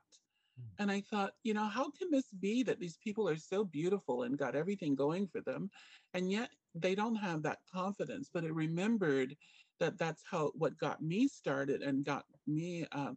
Hmm. 0.58 0.84
And 0.84 0.92
I 0.92 1.02
thought, 1.02 1.34
you 1.44 1.54
know, 1.54 1.66
how 1.66 1.90
can 1.92 2.10
this 2.12 2.32
be 2.40 2.64
that 2.64 2.80
these 2.80 2.98
people 2.98 3.28
are 3.28 3.36
so 3.36 3.64
beautiful 3.64 4.24
and 4.24 4.38
got 4.38 4.56
everything 4.56 4.96
going 4.96 5.28
for 5.28 5.42
them, 5.42 5.70
and 6.14 6.32
yet 6.32 6.50
they 6.76 6.96
don't 6.96 7.16
have 7.16 7.44
that 7.44 7.60
confidence? 7.72 8.30
But 8.34 8.46
I 8.46 8.48
remembered 8.48 9.36
that 9.80 9.98
that's 9.98 10.24
how 10.30 10.52
what 10.56 10.78
got 10.78 11.02
me 11.02 11.28
started 11.28 11.82
and 11.82 12.06
got 12.06 12.26
me, 12.48 12.86
uh, 12.92 13.14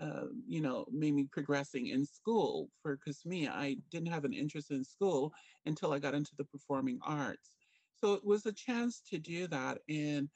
uh, 0.00 0.26
you 0.46 0.60
know, 0.60 0.86
made 0.90 1.14
me 1.14 1.26
progressing 1.30 1.88
in 1.88 2.06
school. 2.06 2.70
For 2.82 2.96
because 2.96 3.24
me, 3.26 3.48
I 3.48 3.76
didn't 3.90 4.12
have 4.12 4.24
an 4.24 4.32
interest 4.32 4.70
in 4.70 4.84
school 4.84 5.32
until 5.66 5.92
I 5.92 5.98
got 5.98 6.14
into 6.14 6.34
the 6.36 6.44
performing 6.44 6.98
arts. 7.02 7.50
So 8.02 8.14
it 8.14 8.24
was 8.24 8.46
a 8.46 8.52
chance 8.52 9.00
to 9.10 9.18
do 9.18 9.46
that. 9.48 9.78
And 9.88 10.28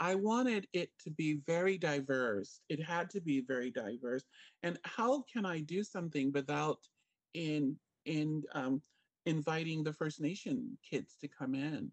I 0.00 0.16
wanted 0.16 0.66
it 0.72 0.90
to 1.04 1.10
be 1.10 1.40
very 1.46 1.78
diverse. 1.78 2.60
It 2.68 2.82
had 2.82 3.08
to 3.10 3.20
be 3.20 3.40
very 3.40 3.70
diverse. 3.70 4.24
And 4.62 4.78
how 4.84 5.22
can 5.32 5.46
I 5.46 5.60
do 5.60 5.84
something 5.84 6.32
without 6.32 6.78
in 7.34 7.76
in 8.04 8.42
um, 8.52 8.82
inviting 9.26 9.82
the 9.82 9.92
First 9.92 10.20
Nation 10.20 10.76
kids 10.88 11.16
to 11.20 11.28
come 11.28 11.54
in? 11.54 11.90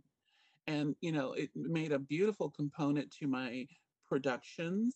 And 0.68 0.96
you 1.02 1.12
know, 1.12 1.34
it 1.34 1.50
made 1.56 1.92
a 1.92 2.00
beautiful 2.00 2.50
component 2.50 3.12
to 3.20 3.28
my 3.28 3.68
productions. 4.08 4.96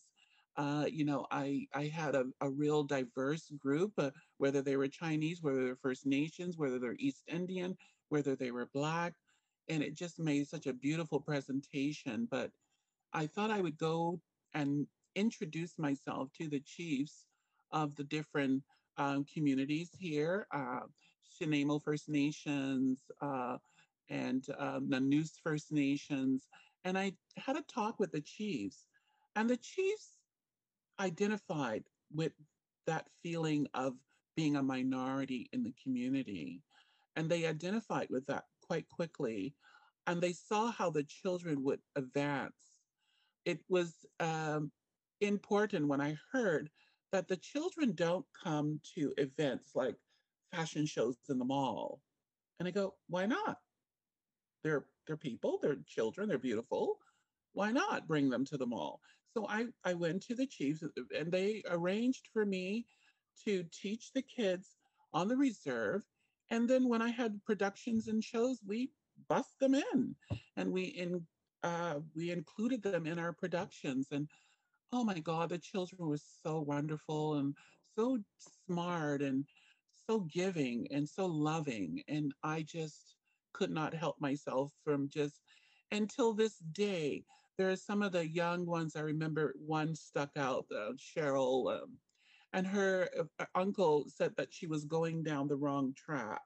Uh, 0.58 0.86
you 0.90 1.06
know, 1.06 1.28
I 1.32 1.68
I 1.74 1.86
had 1.86 2.16
a, 2.16 2.26
a 2.42 2.50
real 2.50 2.84
diverse 2.84 3.52
group, 3.60 3.94
uh, 4.00 4.10
whether 4.40 4.62
they 4.64 4.78
were 4.78 4.88
Chinese, 4.88 5.44
whether 5.44 5.64
they're 5.64 5.76
First 5.76 6.08
Nations, 6.08 6.58
whether 6.58 6.80
they're 6.80 6.96
East 6.98 7.24
Indian, 7.28 7.78
whether 8.10 8.36
they 8.36 8.52
were 8.52 8.70
Black, 8.74 9.14
and 9.70 9.84
it 9.84 9.96
just 9.96 10.20
made 10.20 10.48
such 10.48 10.68
a 10.68 10.74
beautiful 10.74 11.20
presentation. 11.20 12.28
But 12.30 12.52
I 13.14 13.28
thought 13.28 13.52
I 13.52 13.62
would 13.62 13.78
go 13.78 14.20
and 14.54 14.88
introduce 15.16 15.78
myself 15.78 16.30
to 16.38 16.50
the 16.50 16.60
chiefs 16.60 17.26
of 17.72 17.96
the 17.96 18.04
different 18.04 18.64
um, 18.98 19.26
communities 19.34 19.90
here, 19.98 20.48
uh, 20.54 20.82
First 21.84 22.10
Nations, 22.10 23.00
uh, 23.22 23.58
and 24.10 24.46
um, 24.58 24.90
First 25.44 25.72
Nations. 25.72 26.48
And 26.84 26.98
I 26.98 27.14
had 27.38 27.58
a 27.58 27.64
talk 27.64 28.00
with 28.00 28.12
the 28.12 28.22
chiefs, 28.22 28.86
and 29.36 29.50
the 29.50 29.58
chiefs 29.58 30.18
identified 31.00 31.84
with 32.14 32.32
that 32.88 33.08
feeling 33.24 33.68
of 33.74 33.94
being 34.36 34.56
a 34.56 34.64
minority 34.64 35.50
in 35.54 35.64
the 35.64 35.74
community. 35.82 36.62
And 37.16 37.30
they 37.30 37.46
identified 37.46 38.08
with 38.10 38.26
that 38.28 38.46
quite 38.68 38.88
quickly. 38.90 39.56
And 40.08 40.22
they 40.22 40.34
saw 40.34 40.72
how 40.72 40.90
the 40.90 41.04
children 41.04 41.64
would 41.64 41.80
advance. 41.96 42.54
It 43.46 43.60
was 43.70 44.06
um, 44.20 44.72
important 45.22 45.88
when 45.88 46.02
I 46.02 46.18
heard 46.32 46.70
that 47.12 47.28
the 47.28 47.38
children 47.38 47.94
don't 47.96 48.26
come 48.44 48.80
to 48.96 49.14
events 49.18 49.72
like 49.76 49.96
fashion 50.52 50.86
shows 50.86 51.18
in 51.30 51.40
the 51.40 51.46
mall. 51.46 52.02
And 52.60 52.68
I 52.68 52.72
go, 52.72 52.96
why 53.08 53.26
not? 53.26 53.58
They're 54.64 54.86
they're 55.06 55.18
people, 55.18 55.60
they're 55.62 55.78
children, 55.88 56.28
they're 56.28 56.38
beautiful. 56.38 56.98
Why 57.54 57.72
not 57.72 58.08
bring 58.08 58.30
them 58.30 58.44
to 58.46 58.58
the 58.58 58.66
mall? 58.66 59.02
So 59.34 59.48
I, 59.48 59.68
I 59.84 59.94
went 59.94 60.24
to 60.24 60.36
the 60.36 60.48
chiefs 60.48 60.84
and 61.18 61.32
they 61.32 61.64
arranged 61.70 62.30
for 62.34 62.46
me 62.46 62.88
to 63.44 63.64
teach 63.72 64.12
the 64.14 64.22
kids 64.22 64.76
on 65.14 65.28
the 65.28 65.38
reserve. 65.38 66.04
And 66.50 66.70
then 66.70 66.88
when 66.88 67.02
I 67.02 67.10
had 67.10 67.44
productions 67.46 68.08
and 68.08 68.24
shows, 68.24 68.60
we 68.66 68.92
bust 69.30 69.60
them 69.60 69.76
in 69.76 70.16
and 70.58 70.72
we 70.72 70.84
in 70.84 71.26
uh, 71.64 72.00
we 72.16 72.32
included 72.32 72.84
them 72.84 73.08
in 73.08 73.18
our 73.18 73.34
productions. 73.34 74.08
And 74.12 74.28
oh 74.94 75.04
my 75.04 75.20
God, 75.20 75.50
the 75.50 75.58
children 75.58 76.08
were 76.08 76.20
so 76.44 76.62
wonderful 76.62 77.36
and 77.36 77.56
so 77.98 78.20
smart 78.68 79.22
and 79.22 79.46
so 80.08 80.20
giving 80.32 80.88
and 80.92 81.08
so 81.08 81.26
loving. 81.26 82.04
And 82.08 82.34
I 82.44 82.62
just 82.62 83.16
could 83.54 83.72
not 83.72 83.94
help 83.94 84.20
myself 84.20 84.72
from 84.84 85.10
just 85.10 85.42
until 85.92 86.34
this 86.34 86.58
day. 86.74 87.24
There 87.58 87.72
are 87.72 87.78
some 87.78 88.02
of 88.04 88.12
the 88.12 88.28
young 88.28 88.66
ones. 88.66 88.96
I 88.96 89.02
remember 89.02 89.56
one 89.58 89.96
stuck 89.96 90.32
out, 90.38 90.66
uh, 90.72 90.92
Cheryl, 90.98 91.82
um, 91.82 91.94
and 92.56 92.66
her 92.66 93.10
uh, 93.40 93.46
uncle 93.54 94.06
said 94.08 94.34
that 94.38 94.52
she 94.52 94.66
was 94.66 94.86
going 94.86 95.22
down 95.24 95.48
the 95.48 95.58
wrong 95.58 95.94
track, 95.94 96.42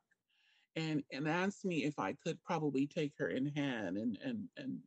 and 0.75 1.03
and 1.11 1.27
asked 1.27 1.63
me 1.63 1.83
if 1.85 1.99
I 1.99 2.13
could 2.23 2.43
probably 2.43 2.87
take 2.87 3.13
her 3.19 3.29
in 3.29 3.45
hand, 3.45 3.97
and 3.97 4.17
and 4.25 4.47
and 4.57 4.79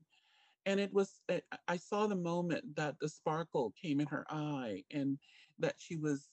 and 0.66 0.80
it 0.80 0.92
was 0.92 1.20
uh, 1.30 1.38
I 1.68 1.76
saw 1.76 2.06
the 2.06 2.16
moment 2.16 2.76
that 2.76 2.96
the 3.00 3.08
sparkle 3.08 3.72
came 3.80 4.00
in 4.00 4.08
her 4.08 4.26
eye, 4.30 4.82
and 4.90 5.16
that 5.60 5.76
she 5.78 5.96
was 5.96 6.28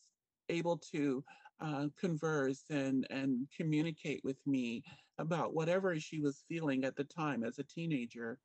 able 0.49 0.77
to 0.91 1.23
uh, 1.61 1.87
converse 1.95 2.63
and 2.71 3.05
and 3.11 3.47
communicate 3.55 4.21
with 4.23 4.37
me 4.47 4.83
about 5.19 5.53
whatever 5.53 5.99
she 5.99 6.19
was 6.19 6.43
feeling 6.49 6.83
at 6.83 6.95
the 6.95 7.03
time 7.03 7.43
as 7.43 7.59
a 7.59 7.63
teenager. 7.63 8.39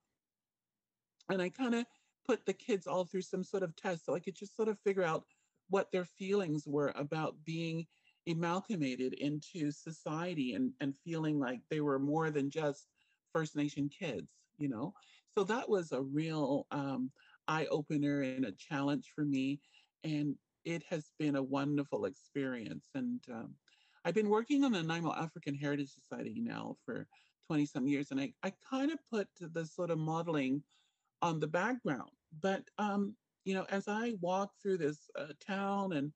And 1.31 1.41
I 1.41 1.49
kind 1.49 1.75
of 1.75 1.87
put 2.27 2.45
the 2.45 2.53
kids 2.53 2.87
all 2.87 3.07
through 3.07 3.23
some 3.23 3.45
sort 3.45 3.63
of 3.63 3.75
test 3.77 4.05
so 4.05 4.15
I 4.15 4.21
could 4.21 4.35
just 4.35 4.57
sort 4.57 4.69
of 4.69 4.79
figure 4.81 5.05
out 5.05 5.25
what 5.71 5.91
their 5.93 6.05
feelings 6.05 6.65
were 6.67 6.93
about 6.97 7.37
being 7.45 7.87
amalgamated 8.29 9.15
into 9.15 9.71
society 9.71 10.55
and, 10.55 10.73
and 10.81 10.97
feeling 10.97 11.39
like 11.39 11.61
they 11.71 11.81
were 11.81 11.99
more 11.99 12.31
than 12.31 12.51
just 12.51 12.87
First 13.33 13.57
Nation 13.57 13.89
kids, 13.89 14.31
you 14.59 14.69
know? 14.69 14.95
So 15.37 15.45
that 15.45 15.69
was 15.69 15.93
a 15.93 16.01
real 16.01 16.67
um, 16.71 17.11
eye 17.49 17.67
opener 17.71 18.23
and 18.23 18.45
a 18.45 18.53
challenge 18.53 19.13
for 19.15 19.25
me. 19.25 19.61
And 20.05 20.37
it 20.65 20.83
has 20.89 21.11
been 21.19 21.37
a 21.37 21.43
wonderful 21.43 22.05
experience. 22.07 22.89
And 22.95 23.21
um, 23.31 23.55
I've 24.05 24.15
been 24.15 24.29
working 24.29 24.65
on 24.65 24.73
the 24.73 24.83
Nanaimo 24.83 25.13
African 25.13 25.55
Heritage 25.55 25.91
Society 25.93 26.37
now 26.39 26.77
for 26.85 27.07
20 27.49 27.67
some 27.67 27.87
years, 27.87 28.11
and 28.11 28.21
I, 28.21 28.33
I 28.43 28.53
kind 28.71 28.91
of 28.91 28.99
put 29.11 29.29
the 29.39 29.67
sort 29.67 29.91
of 29.91 29.99
modeling 29.99 30.63
on 31.21 31.41
the 31.41 31.47
background. 31.47 32.11
But, 32.41 32.63
um, 32.79 33.15
you 33.45 33.55
know, 33.55 33.67
as 33.71 33.89
I 33.89 34.15
walk 34.21 34.51
through 34.63 34.79
this 34.79 34.99
uh, 35.19 35.33
town 35.47 35.93
and 35.93 36.13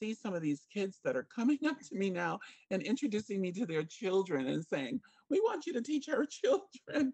see 0.00 0.14
some 0.14 0.34
of 0.34 0.42
these 0.42 0.66
kids 0.72 0.98
that 1.04 1.16
are 1.16 1.26
coming 1.34 1.58
up 1.66 1.78
to 1.80 1.94
me 1.94 2.10
now 2.10 2.38
and 2.70 2.82
introducing 2.82 3.40
me 3.40 3.52
to 3.52 3.66
their 3.66 3.84
children 3.84 4.46
and 4.46 4.64
saying, 4.64 5.00
We 5.28 5.40
want 5.40 5.66
you 5.66 5.72
to 5.74 5.82
teach 5.82 6.08
our 6.08 6.24
children. 6.30 7.12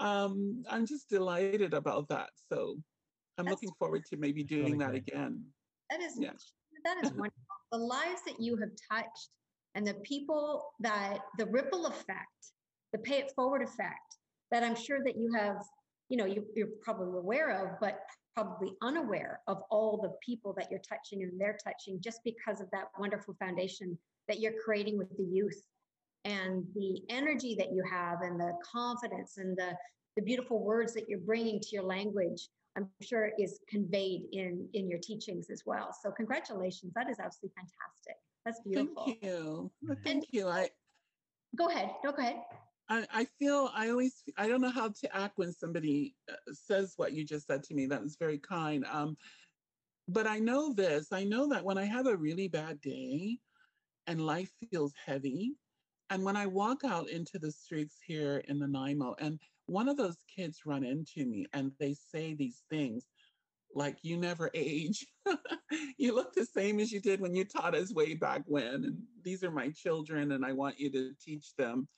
Um, 0.00 0.62
I'm 0.68 0.86
just 0.86 1.08
delighted 1.08 1.74
about 1.74 2.08
that. 2.08 2.30
So 2.50 2.76
I'm 3.38 3.44
That's 3.44 3.54
looking 3.54 3.72
forward 3.78 4.04
to 4.06 4.16
maybe 4.16 4.44
doing 4.44 4.64
really 4.64 4.78
that 4.78 4.90
great. 4.90 5.08
again. 5.08 5.44
That 5.90 6.00
is 6.00 6.14
yeah. 6.18 6.30
that 6.84 6.96
is 7.04 7.10
wonderful. 7.10 7.32
The 7.70 7.78
lives 7.78 8.20
that 8.26 8.40
you 8.40 8.56
have 8.56 8.70
touched 8.90 9.30
and 9.74 9.86
the 9.86 9.94
people 9.94 10.72
that 10.80 11.18
the 11.38 11.46
ripple 11.46 11.86
effect, 11.86 12.52
the 12.92 12.98
pay 12.98 13.18
it 13.18 13.32
forward 13.34 13.62
effect 13.62 14.16
that 14.50 14.62
I'm 14.62 14.76
sure 14.76 14.98
that 15.04 15.16
you 15.16 15.32
have, 15.34 15.56
you 16.10 16.18
know, 16.18 16.26
you, 16.26 16.44
you're 16.54 16.68
probably 16.82 17.18
aware 17.18 17.50
of, 17.50 17.80
but 17.80 18.00
probably 18.34 18.72
unaware 18.82 19.40
of 19.46 19.58
all 19.70 19.98
the 20.00 20.12
people 20.24 20.54
that 20.56 20.70
you're 20.70 20.80
touching 20.80 21.22
and 21.22 21.40
they're 21.40 21.58
touching 21.62 22.00
just 22.00 22.20
because 22.24 22.60
of 22.60 22.70
that 22.72 22.86
wonderful 22.98 23.34
foundation 23.38 23.96
that 24.28 24.40
you're 24.40 24.54
creating 24.64 24.96
with 24.96 25.14
the 25.16 25.24
youth 25.24 25.62
and 26.24 26.64
the 26.74 27.02
energy 27.08 27.54
that 27.58 27.72
you 27.72 27.82
have 27.90 28.22
and 28.22 28.38
the 28.38 28.52
confidence 28.70 29.38
and 29.38 29.56
the 29.56 29.72
the 30.16 30.22
beautiful 30.22 30.62
words 30.62 30.92
that 30.92 31.08
you're 31.08 31.18
bringing 31.20 31.58
to 31.58 31.68
your 31.72 31.82
language 31.82 32.48
I'm 32.76 32.88
sure 33.02 33.32
is 33.38 33.60
conveyed 33.68 34.22
in 34.32 34.68
in 34.72 34.88
your 34.88 34.98
teachings 34.98 35.50
as 35.50 35.62
well. 35.66 35.94
So 36.02 36.10
congratulations, 36.10 36.92
that 36.94 37.08
is 37.10 37.18
absolutely 37.18 37.54
fantastic. 37.56 38.16
That's 38.44 38.60
beautiful. 38.60 39.04
Thank 39.04 39.22
you. 39.22 39.70
Thank 39.86 40.06
and, 40.06 40.26
you. 40.30 40.48
I 40.48 40.70
go 41.56 41.68
ahead. 41.68 41.90
No, 42.02 42.12
go 42.12 42.22
ahead. 42.22 42.36
I, 42.88 43.06
I 43.12 43.24
feel 43.38 43.70
I 43.74 43.90
always 43.90 44.22
I 44.36 44.48
don't 44.48 44.60
know 44.60 44.70
how 44.70 44.88
to 44.88 45.16
act 45.16 45.38
when 45.38 45.52
somebody 45.52 46.14
uh, 46.30 46.34
says 46.52 46.94
what 46.96 47.12
you 47.12 47.24
just 47.24 47.46
said 47.46 47.62
to 47.64 47.74
me. 47.74 47.86
That 47.86 48.02
was 48.02 48.16
very 48.16 48.38
kind. 48.38 48.84
Um, 48.90 49.16
but 50.08 50.26
I 50.26 50.38
know 50.38 50.72
this. 50.72 51.12
I 51.12 51.24
know 51.24 51.48
that 51.50 51.64
when 51.64 51.78
I 51.78 51.84
have 51.84 52.06
a 52.06 52.16
really 52.16 52.48
bad 52.48 52.80
day, 52.80 53.38
and 54.06 54.20
life 54.26 54.50
feels 54.70 54.92
heavy, 55.06 55.52
and 56.10 56.24
when 56.24 56.36
I 56.36 56.46
walk 56.46 56.82
out 56.84 57.08
into 57.08 57.38
the 57.38 57.52
streets 57.52 57.98
here 58.04 58.42
in 58.48 58.58
the 58.58 58.66
Nanaimo, 58.66 59.14
and 59.18 59.40
one 59.66 59.88
of 59.88 59.96
those 59.96 60.18
kids 60.34 60.60
run 60.66 60.84
into 60.84 61.24
me 61.24 61.46
and 61.52 61.72
they 61.78 61.94
say 61.94 62.34
these 62.34 62.62
things 62.68 63.06
like 63.74 63.96
you 64.02 64.16
never 64.16 64.50
age 64.54 65.06
you 65.98 66.14
look 66.14 66.34
the 66.34 66.44
same 66.44 66.78
as 66.78 66.92
you 66.92 67.00
did 67.00 67.20
when 67.20 67.34
you 67.34 67.44
taught 67.44 67.74
us 67.74 67.94
way 67.94 68.14
back 68.14 68.42
when 68.46 68.84
and 68.84 68.98
these 69.22 69.42
are 69.42 69.50
my 69.50 69.70
children 69.70 70.32
and 70.32 70.44
i 70.44 70.52
want 70.52 70.78
you 70.78 70.90
to 70.90 71.12
teach 71.24 71.54
them 71.56 71.88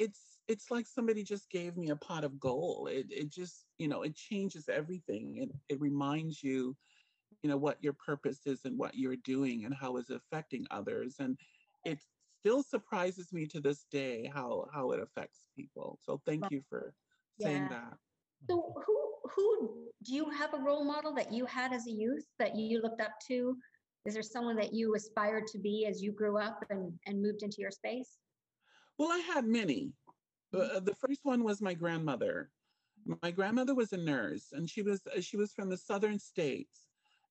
it's 0.00 0.38
it's 0.48 0.70
like 0.70 0.86
somebody 0.86 1.22
just 1.22 1.48
gave 1.50 1.76
me 1.76 1.90
a 1.90 1.96
pot 1.96 2.24
of 2.24 2.40
gold 2.40 2.88
it, 2.88 3.06
it 3.08 3.30
just 3.30 3.66
you 3.78 3.86
know 3.86 4.02
it 4.02 4.16
changes 4.16 4.68
everything 4.68 5.36
it, 5.36 5.50
it 5.68 5.80
reminds 5.80 6.42
you 6.42 6.76
you 7.42 7.48
know 7.48 7.56
what 7.56 7.78
your 7.80 7.92
purpose 7.92 8.40
is 8.46 8.64
and 8.64 8.76
what 8.76 8.96
you're 8.96 9.16
doing 9.24 9.64
and 9.64 9.74
how 9.74 9.96
it's 9.96 10.10
affecting 10.10 10.66
others 10.72 11.16
and 11.20 11.38
it 11.84 12.00
still 12.40 12.62
surprises 12.62 13.32
me 13.32 13.46
to 13.46 13.60
this 13.60 13.86
day 13.90 14.30
how 14.34 14.66
how 14.72 14.90
it 14.92 15.00
affects 15.00 15.40
people. 15.56 15.98
So 16.02 16.20
thank 16.26 16.44
you 16.50 16.62
for 16.68 16.94
saying 17.40 17.68
yeah. 17.70 17.76
that. 17.76 17.94
So 18.48 18.74
who 18.86 18.98
who 19.34 19.86
do 20.02 20.14
you 20.14 20.30
have 20.30 20.54
a 20.54 20.58
role 20.58 20.84
model 20.84 21.14
that 21.14 21.32
you 21.32 21.44
had 21.44 21.72
as 21.72 21.86
a 21.86 21.90
youth 21.90 22.26
that 22.38 22.56
you 22.56 22.80
looked 22.82 23.00
up 23.00 23.12
to? 23.28 23.56
Is 24.06 24.14
there 24.14 24.22
someone 24.22 24.56
that 24.56 24.72
you 24.72 24.94
aspired 24.94 25.46
to 25.48 25.58
be 25.58 25.86
as 25.86 26.02
you 26.02 26.12
grew 26.12 26.38
up 26.38 26.64
and, 26.70 26.90
and 27.06 27.22
moved 27.22 27.42
into 27.42 27.56
your 27.58 27.70
space? 27.70 28.16
Well, 29.00 29.10
I 29.10 29.20
had 29.20 29.46
many. 29.46 29.94
Mm-hmm. 30.54 30.76
Uh, 30.76 30.80
the 30.80 30.94
first 30.94 31.20
one 31.22 31.42
was 31.42 31.62
my 31.62 31.72
grandmother. 31.72 32.50
My 33.22 33.30
grandmother 33.30 33.74
was 33.74 33.94
a 33.94 33.96
nurse, 33.96 34.48
and 34.52 34.68
she 34.68 34.82
was 34.82 35.00
she 35.22 35.38
was 35.38 35.54
from 35.54 35.70
the 35.70 35.76
southern 35.78 36.18
states, 36.18 36.86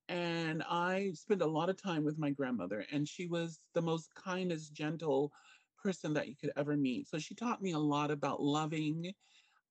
and 0.07 0.63
I 0.67 1.11
spent 1.13 1.43
a 1.43 1.45
lot 1.45 1.69
of 1.69 1.79
time 1.79 2.03
with 2.03 2.17
my 2.17 2.31
grandmother, 2.31 2.87
and 2.91 3.07
she 3.07 3.27
was 3.27 3.59
the 3.75 3.83
most 3.83 4.09
kindest, 4.15 4.73
gentle 4.73 5.31
person 5.77 6.11
that 6.15 6.27
you 6.27 6.35
could 6.35 6.51
ever 6.57 6.75
meet. 6.75 7.07
So 7.07 7.19
she 7.19 7.35
taught 7.35 7.61
me 7.61 7.73
a 7.73 7.77
lot 7.77 8.09
about 8.09 8.41
loving 8.41 9.13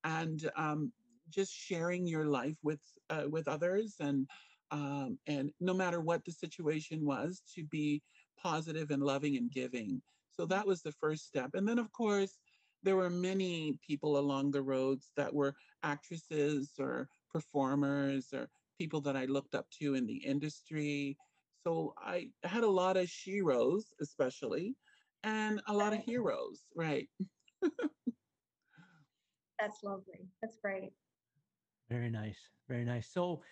and 0.05 0.49
um, 0.55 0.93
just 1.31 1.53
sharing 1.53 2.07
your 2.07 2.27
life 2.27 2.59
with 2.63 2.81
uh, 3.11 3.25
with 3.29 3.49
others, 3.49 3.97
and 3.99 4.29
um, 4.71 5.19
and 5.27 5.51
no 5.59 5.75
matter 5.75 6.01
what 6.01 6.25
the 6.25 6.31
situation 6.31 7.05
was, 7.05 7.43
to 7.57 7.65
be 7.65 8.01
positive 8.41 8.93
and 8.93 9.03
loving 9.03 9.37
and 9.37 9.51
giving. 9.51 10.01
So 10.39 10.47
that 10.47 10.67
was 10.67 10.83
the 10.83 10.93
first 10.93 11.27
step, 11.27 11.51
and 11.55 11.67
then 11.67 11.79
of 11.79 11.91
course 11.93 12.39
there 12.85 12.97
were 12.97 13.11
many 13.11 13.79
people 13.85 14.19
along 14.19 14.53
the 14.53 14.63
roads 14.63 15.11
that 15.17 15.35
were 15.35 15.55
actresses 15.83 16.75
or 16.79 17.09
performers 17.33 18.33
or 18.33 18.49
people 18.79 19.01
that 19.01 19.17
I 19.17 19.25
looked 19.25 19.57
up 19.57 19.67
to 19.81 19.95
in 19.95 20.07
the 20.07 20.17
industry. 20.17 21.17
So 21.67 21.93
I 21.99 22.31
had 22.45 22.63
a 22.63 22.71
lot 22.71 22.97
of 22.97 23.07
sheroes, 23.07 23.87
especially, 24.01 24.77
and 25.25 25.61
a 25.67 25.73
lot 25.73 25.93
of 25.93 25.99
heroes, 26.05 26.63
right? 26.77 27.09
That's 29.59 29.83
lovely. 29.83 30.29
That's 30.41 30.57
great. 30.63 30.93
Very 31.91 32.11
nice. 32.11 32.39
Very 32.69 32.85
nice. 32.85 33.09
So, 33.13 33.43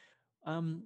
um, 0.45 0.85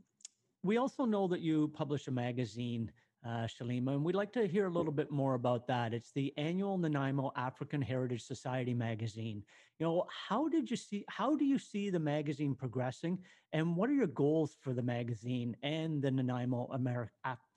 we 0.62 0.78
also 0.78 1.04
know 1.04 1.28
that 1.28 1.40
you 1.40 1.68
publish 1.74 2.08
a 2.08 2.10
magazine 2.10 2.90
uh, 3.26 3.46
Shalema, 3.46 3.92
and 3.92 4.04
we'd 4.04 4.14
like 4.14 4.32
to 4.32 4.46
hear 4.46 4.66
a 4.66 4.70
little 4.70 4.92
bit 4.92 5.10
more 5.10 5.34
about 5.34 5.66
that. 5.66 5.92
It's 5.92 6.12
the 6.12 6.32
annual 6.36 6.78
Nanaimo 6.78 7.32
African 7.36 7.82
Heritage 7.82 8.22
Society 8.22 8.72
magazine. 8.72 9.42
You 9.78 9.86
know, 9.86 10.06
how 10.28 10.48
did 10.48 10.70
you 10.70 10.76
see? 10.76 11.04
How 11.08 11.36
do 11.36 11.44
you 11.44 11.58
see 11.58 11.90
the 11.90 11.98
magazine 11.98 12.54
progressing, 12.54 13.18
and 13.52 13.76
what 13.76 13.90
are 13.90 13.94
your 13.94 14.06
goals 14.06 14.56
for 14.60 14.72
the 14.72 14.82
magazine 14.82 15.56
and 15.62 16.00
the 16.02 16.10
Nanaimo 16.10 16.68
America? 16.72 17.12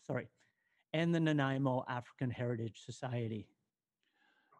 sorry, 0.06 0.28
and 0.92 1.16
the 1.16 1.20
Nanaimo 1.20 1.86
African 1.88 2.30
Heritage 2.30 2.82
Society? 2.86 3.48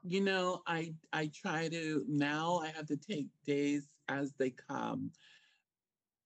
You 0.04 0.22
know, 0.22 0.62
I 0.68 0.94
I 1.12 1.30
try 1.34 1.68
to 1.70 2.06
now. 2.08 2.60
I 2.60 2.68
have 2.70 2.88
to 2.88 2.98
take 2.98 3.28
days 3.46 3.90
as 4.08 4.34
they 4.34 4.52
come 4.52 5.12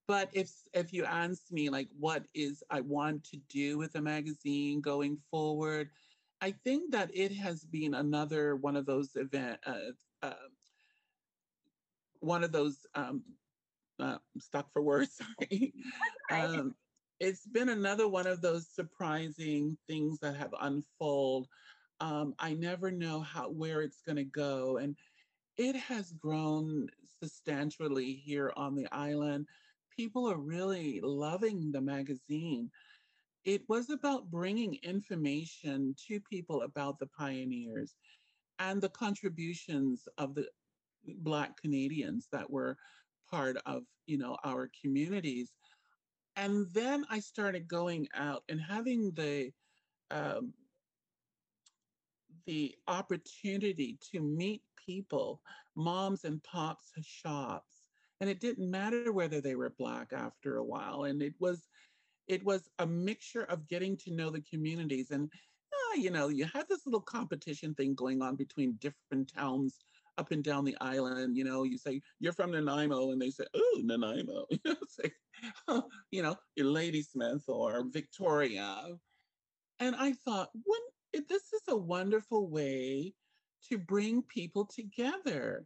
but 0.08 0.30
if 0.32 0.50
if 0.74 0.94
you 0.94 1.04
ask 1.04 1.52
me 1.52 1.70
like 1.70 1.90
what 2.00 2.24
is 2.34 2.64
I 2.70 2.82
want 2.82 3.26
to 3.26 3.38
do 3.50 3.78
with 3.78 3.94
the 3.94 4.02
magazine 4.02 4.80
going 4.82 5.18
forward, 5.30 5.90
I 6.42 6.52
think 6.52 6.92
that 6.92 7.12
it 7.14 7.32
has 7.34 7.66
been 7.66 7.94
another 7.94 8.56
one 8.56 8.78
of 8.78 8.86
those 8.86 9.16
event, 9.16 9.60
uh, 9.66 9.92
uh, 10.24 10.34
one 12.20 12.44
of 12.44 12.52
those 12.52 12.78
um, 12.96 13.24
uh, 14.00 14.18
stuck 14.40 14.72
for 14.72 14.82
words. 14.82 15.20
Sorry. 15.50 15.74
um, 16.32 16.76
it's 17.20 17.46
been 17.46 17.70
another 17.70 18.08
one 18.08 18.28
of 18.28 18.42
those 18.42 18.68
surprising 18.68 19.78
things 19.88 20.20
that 20.20 20.36
have 20.36 20.54
unfolded. 20.62 21.50
Um, 22.00 22.36
I 22.38 22.54
never 22.54 22.92
know 22.92 23.22
how 23.22 23.50
where 23.50 23.82
it's 23.82 24.02
going 24.04 24.18
to 24.18 24.24
go, 24.24 24.78
and 24.78 24.96
it 25.58 25.76
has 25.76 26.14
grown 26.14 26.88
substantially 27.20 28.14
here 28.14 28.54
on 28.56 28.76
the 28.76 28.88
island 28.92 29.48
people 29.98 30.30
are 30.30 30.38
really 30.38 31.02
loving 31.02 31.72
the 31.72 31.82
magazine. 31.82 32.70
It 33.44 33.64
was 33.68 33.90
about 33.90 34.30
bringing 34.30 34.76
information 34.84 35.96
to 36.08 36.20
people 36.22 36.62
about 36.62 37.00
the 37.00 37.08
pioneers 37.08 37.96
and 38.60 38.82
the 38.82 38.90
contributions 38.90 40.08
of 40.18 40.36
the 40.36 40.48
Black 41.20 41.60
Canadians 41.60 42.28
that 42.32 42.50
were 42.50 42.78
part 43.30 43.58
of, 43.66 43.84
you 44.06 44.18
know, 44.18 44.38
our 44.44 44.70
communities. 44.82 45.52
And 46.36 46.68
then 46.74 47.06
I 47.10 47.20
started 47.20 47.68
going 47.68 48.08
out 48.14 48.44
and 48.50 48.62
having 48.62 49.12
the 49.12 49.52
um, 50.12 50.54
the 52.46 52.76
opportunity 52.88 53.98
to 54.12 54.22
meet 54.22 54.62
people, 54.86 55.42
moms 55.76 56.24
and 56.24 56.42
pops 56.44 56.92
shops, 57.02 57.77
and 58.22 58.30
it 58.30 58.40
didn't 58.40 58.70
matter 58.70 59.12
whether 59.12 59.42
they 59.42 59.56
were 59.56 59.74
black 59.78 60.12
after 60.14 60.58
a 60.58 60.64
while 60.64 61.04
and 61.04 61.22
it 61.22 61.34
was 61.40 61.68
it 62.28 62.44
was 62.44 62.70
a 62.80 62.86
mixture 62.86 63.44
of 63.44 63.68
getting 63.68 63.96
to 63.96 64.12
know 64.12 64.30
the 64.30 64.42
communities 64.42 65.12
and 65.12 65.30
uh, 65.74 65.96
you 65.96 66.10
know 66.10 66.28
you 66.28 66.46
had 66.54 66.68
this 66.70 66.86
little 66.86 67.02
competition 67.02 67.74
thing 67.76 67.94
going 67.96 68.22
on 68.22 68.36
between 68.36 68.78
different 68.80 69.32
towns 69.34 69.80
up 70.18 70.32
and 70.32 70.44
down 70.44 70.66
the 70.66 70.78
island 70.82 71.38
you 71.38 71.44
know 71.44 71.64
you 71.64 71.78
say 71.78 72.02
you're 72.20 72.34
from 72.34 72.52
nanaimo 72.52 73.12
and 73.12 73.22
they 73.22 73.30
say 73.30 73.46
oh 73.54 73.82
nanaimo 73.84 74.46
you 74.52 74.60
know 74.66 74.76
say 74.88 75.12
you 76.12 76.22
know 76.22 76.36
you're 76.56 76.68
ladysmith 76.68 77.44
or 77.48 77.84
victoria. 77.90 78.88
And 79.80 79.96
i 79.96 80.14
thought 80.26 80.50
when 80.64 80.80
this 81.30 81.54
is 81.54 81.62
a 81.70 81.78
wonderful 81.78 82.50
way 82.50 83.14
to 83.70 83.78
bring 83.78 84.22
people 84.24 84.66
together. 84.66 85.66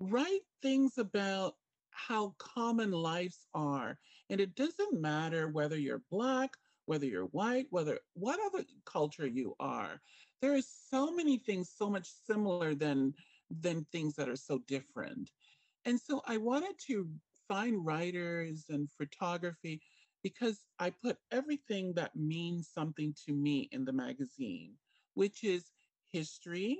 Write 0.00 0.42
things 0.62 0.98
about 0.98 1.54
how 1.94 2.34
common 2.38 2.90
lives 2.92 3.46
are. 3.54 3.98
And 4.30 4.40
it 4.40 4.54
doesn't 4.54 5.00
matter 5.00 5.48
whether 5.48 5.78
you're 5.78 6.02
Black, 6.10 6.56
whether 6.86 7.06
you're 7.06 7.26
white, 7.26 7.66
whether 7.70 7.98
what 8.14 8.40
other 8.44 8.64
culture 8.84 9.26
you 9.26 9.54
are. 9.60 10.00
There 10.42 10.54
is 10.54 10.68
so 10.90 11.12
many 11.14 11.38
things 11.38 11.72
so 11.76 11.88
much 11.88 12.08
similar 12.26 12.74
than 12.74 13.14
than 13.60 13.86
things 13.92 14.14
that 14.16 14.28
are 14.28 14.36
so 14.36 14.58
different. 14.66 15.30
And 15.84 16.00
so 16.00 16.22
I 16.26 16.36
wanted 16.38 16.74
to 16.88 17.08
find 17.48 17.84
writers 17.84 18.64
and 18.68 18.90
photography 18.90 19.80
because 20.22 20.64
I 20.78 20.90
put 20.90 21.18
everything 21.30 21.92
that 21.94 22.16
means 22.16 22.70
something 22.72 23.14
to 23.26 23.32
me 23.32 23.68
in 23.72 23.84
the 23.84 23.92
magazine, 23.92 24.72
which 25.14 25.44
is 25.44 25.70
history, 26.10 26.78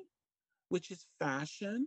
which 0.71 0.91
is 0.91 1.07
fashion, 1.19 1.87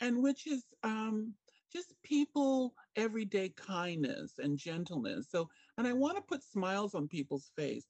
and 0.00 0.22
which 0.22 0.46
is 0.46 0.64
um, 0.82 1.34
just 1.72 1.94
people 2.02 2.74
everyday 2.96 3.50
kindness 3.50 4.34
and 4.38 4.58
gentleness. 4.58 5.28
So 5.30 5.48
and 5.78 5.86
i 5.86 5.92
want 5.92 6.16
to 6.16 6.22
put 6.22 6.42
smiles 6.42 6.94
on 6.94 7.08
people's 7.08 7.50
face 7.56 7.86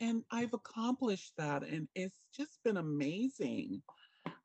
and 0.00 0.22
i've 0.30 0.54
accomplished 0.54 1.32
that 1.38 1.62
and 1.62 1.88
it's 1.94 2.26
just 2.36 2.62
been 2.64 2.76
amazing. 2.76 3.82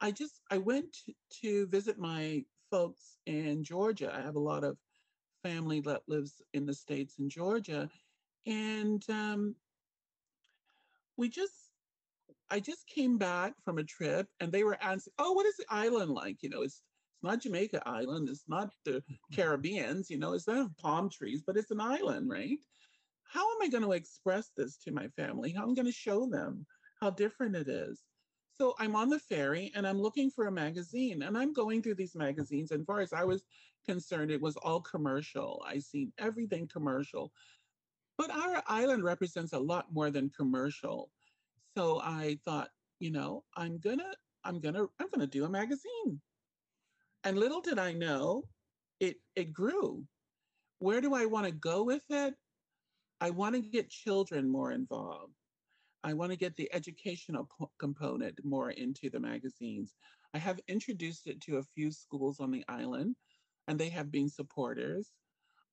I 0.02 0.12
just 0.12 0.41
i 0.52 0.58
went 0.58 0.98
to, 1.41 1.67
visit 1.67 1.98
my 1.98 2.43
folks 2.71 3.17
in 3.26 3.63
georgia. 3.63 4.13
I 4.15 4.21
have 4.21 4.36
a 4.36 4.39
lot 4.39 4.63
of 4.63 4.78
family 5.43 5.80
that 5.82 6.02
lives 6.08 6.41
in 6.54 6.65
the 6.65 6.74
states 6.74 7.15
in 7.19 7.30
georgia 7.30 7.88
and 8.48 9.04
um, 9.10 9.56
we 11.17 11.30
just 11.30 11.71
i 12.50 12.60
just 12.60 12.88
came 12.88 13.17
back 13.17 13.54
from 13.63 13.78
a 13.78 13.84
trip 13.84 14.28
and 14.39 14.52
they 14.52 14.63
were 14.63 14.78
asking 14.82 15.13
oh 15.19 15.34
what 15.34 15.45
is 15.45 15.56
the 15.58 15.65
island 15.69 16.12
like? 16.12 16.38
You 16.41 16.50
know 16.50 16.62
it's 16.62 16.82
not 17.26 17.42
Jamaica 17.42 17.82
Island. 17.86 18.30
It's 18.30 18.46
not 18.48 18.70
the 18.86 18.92
mm-hmm. 18.92 19.36
Caribbeans. 19.36 20.10
You 20.10 20.18
know, 20.18 20.34
it's 20.34 20.48
not 20.48 20.78
palm 20.78 21.10
trees, 21.10 21.44
but 21.46 21.58
it's 21.58 21.72
an 21.72 21.82
island, 21.82 22.30
right? 22.30 22.60
How 23.24 23.42
am 23.42 23.62
I 23.62 23.68
going 23.68 23.84
to 23.84 23.92
express 23.92 24.52
this 24.56 24.78
to 24.78 24.92
my 24.92 25.08
family? 25.10 25.52
How 25.52 25.64
am 25.64 25.72
I 25.72 25.74
going 25.74 25.88
to 25.88 25.92
show 25.92 26.26
them 26.28 26.66
how 27.02 27.10
different 27.10 27.56
it 27.56 27.68
is? 27.68 28.02
So 28.58 28.74
I'm 28.80 28.96
on 28.96 29.10
the 29.10 29.20
ferry 29.20 29.72
and 29.76 29.86
I'm 29.86 30.00
looking 30.00 30.32
for 30.32 30.48
a 30.48 30.52
magazine 30.52 31.24
and 31.24 31.38
I'm 31.38 31.52
going 31.52 31.82
through 31.82 31.96
these 31.96 32.16
magazines. 32.16 32.72
And 32.72 32.86
far 32.86 33.02
as 33.02 33.12
I 33.12 33.26
was 33.26 33.44
concerned, 33.86 34.32
it 34.32 34.42
was 34.42 34.56
all 34.58 34.80
commercial. 34.80 35.62
I 35.68 35.80
seen 35.80 36.14
everything 36.18 36.70
commercial. 36.72 37.34
But 38.18 38.32
our 38.32 38.64
island 38.68 39.04
represents 39.04 39.52
a 39.52 39.60
lot 39.60 39.92
more 39.92 40.10
than 40.10 40.30
commercial. 40.30 41.10
So 41.78 42.00
I 42.02 42.40
thought, 42.46 42.70
you 43.00 43.12
know, 43.12 43.44
I'm 43.58 43.78
gonna, 43.80 44.14
I'm 44.46 44.62
gonna, 44.62 44.86
I'm 45.02 45.10
gonna 45.14 45.28
do 45.28 45.44
a 45.44 45.50
magazine. 45.50 46.22
And 47.26 47.40
little 47.40 47.60
did 47.60 47.80
I 47.80 47.92
know, 47.92 48.44
it 49.00 49.18
it 49.36 49.52
grew. 49.52 50.06
Where 50.78 51.02
do 51.02 51.16
I 51.16 51.26
want 51.26 51.48
to 51.48 51.52
go 51.52 51.84
with 51.84 52.04
it? 52.10 52.36
I 53.20 53.32
want 53.32 53.56
to 53.56 53.62
get 53.62 53.90
children 53.90 54.48
more 54.48 54.72
involved. 54.72 55.34
I 56.04 56.14
want 56.14 56.32
to 56.32 56.38
get 56.38 56.56
the 56.56 56.72
educational 56.72 57.50
po- 57.58 57.72
component 57.80 58.40
more 58.46 58.70
into 58.70 59.10
the 59.10 59.20
magazines. 59.20 59.96
I 60.36 60.38
have 60.38 60.60
introduced 60.68 61.26
it 61.26 61.42
to 61.42 61.58
a 61.58 61.64
few 61.64 61.92
schools 61.92 62.40
on 62.40 62.52
the 62.52 62.64
island, 62.68 63.16
and 63.68 63.80
they 63.80 63.90
have 63.90 64.12
been 64.12 64.30
supporters, 64.30 65.10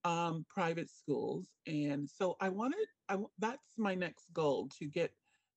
um, 0.05 0.47
private 0.49 0.89
schools. 0.89 1.49
And 1.67 2.09
so 2.09 2.37
I 2.41 2.49
wanted, 2.49 2.87
I, 3.11 3.19
that's 3.39 3.75
my 3.77 3.95
next 3.95 4.33
goal 4.33 4.71
to 4.79 4.87
get 4.87 5.13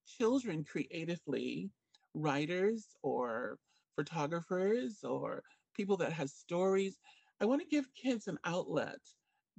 children 0.06 0.66
creatively, 0.66 1.70
writers 2.14 2.88
or 3.02 3.60
photographers 3.96 5.00
or 5.04 5.42
people 5.76 5.98
that 5.98 6.14
have 6.14 6.30
stories. 6.30 7.00
I 7.42 7.46
want 7.46 7.62
to 7.62 7.68
give 7.68 7.94
kids 7.94 8.28
an 8.28 8.40
outlet 8.46 9.00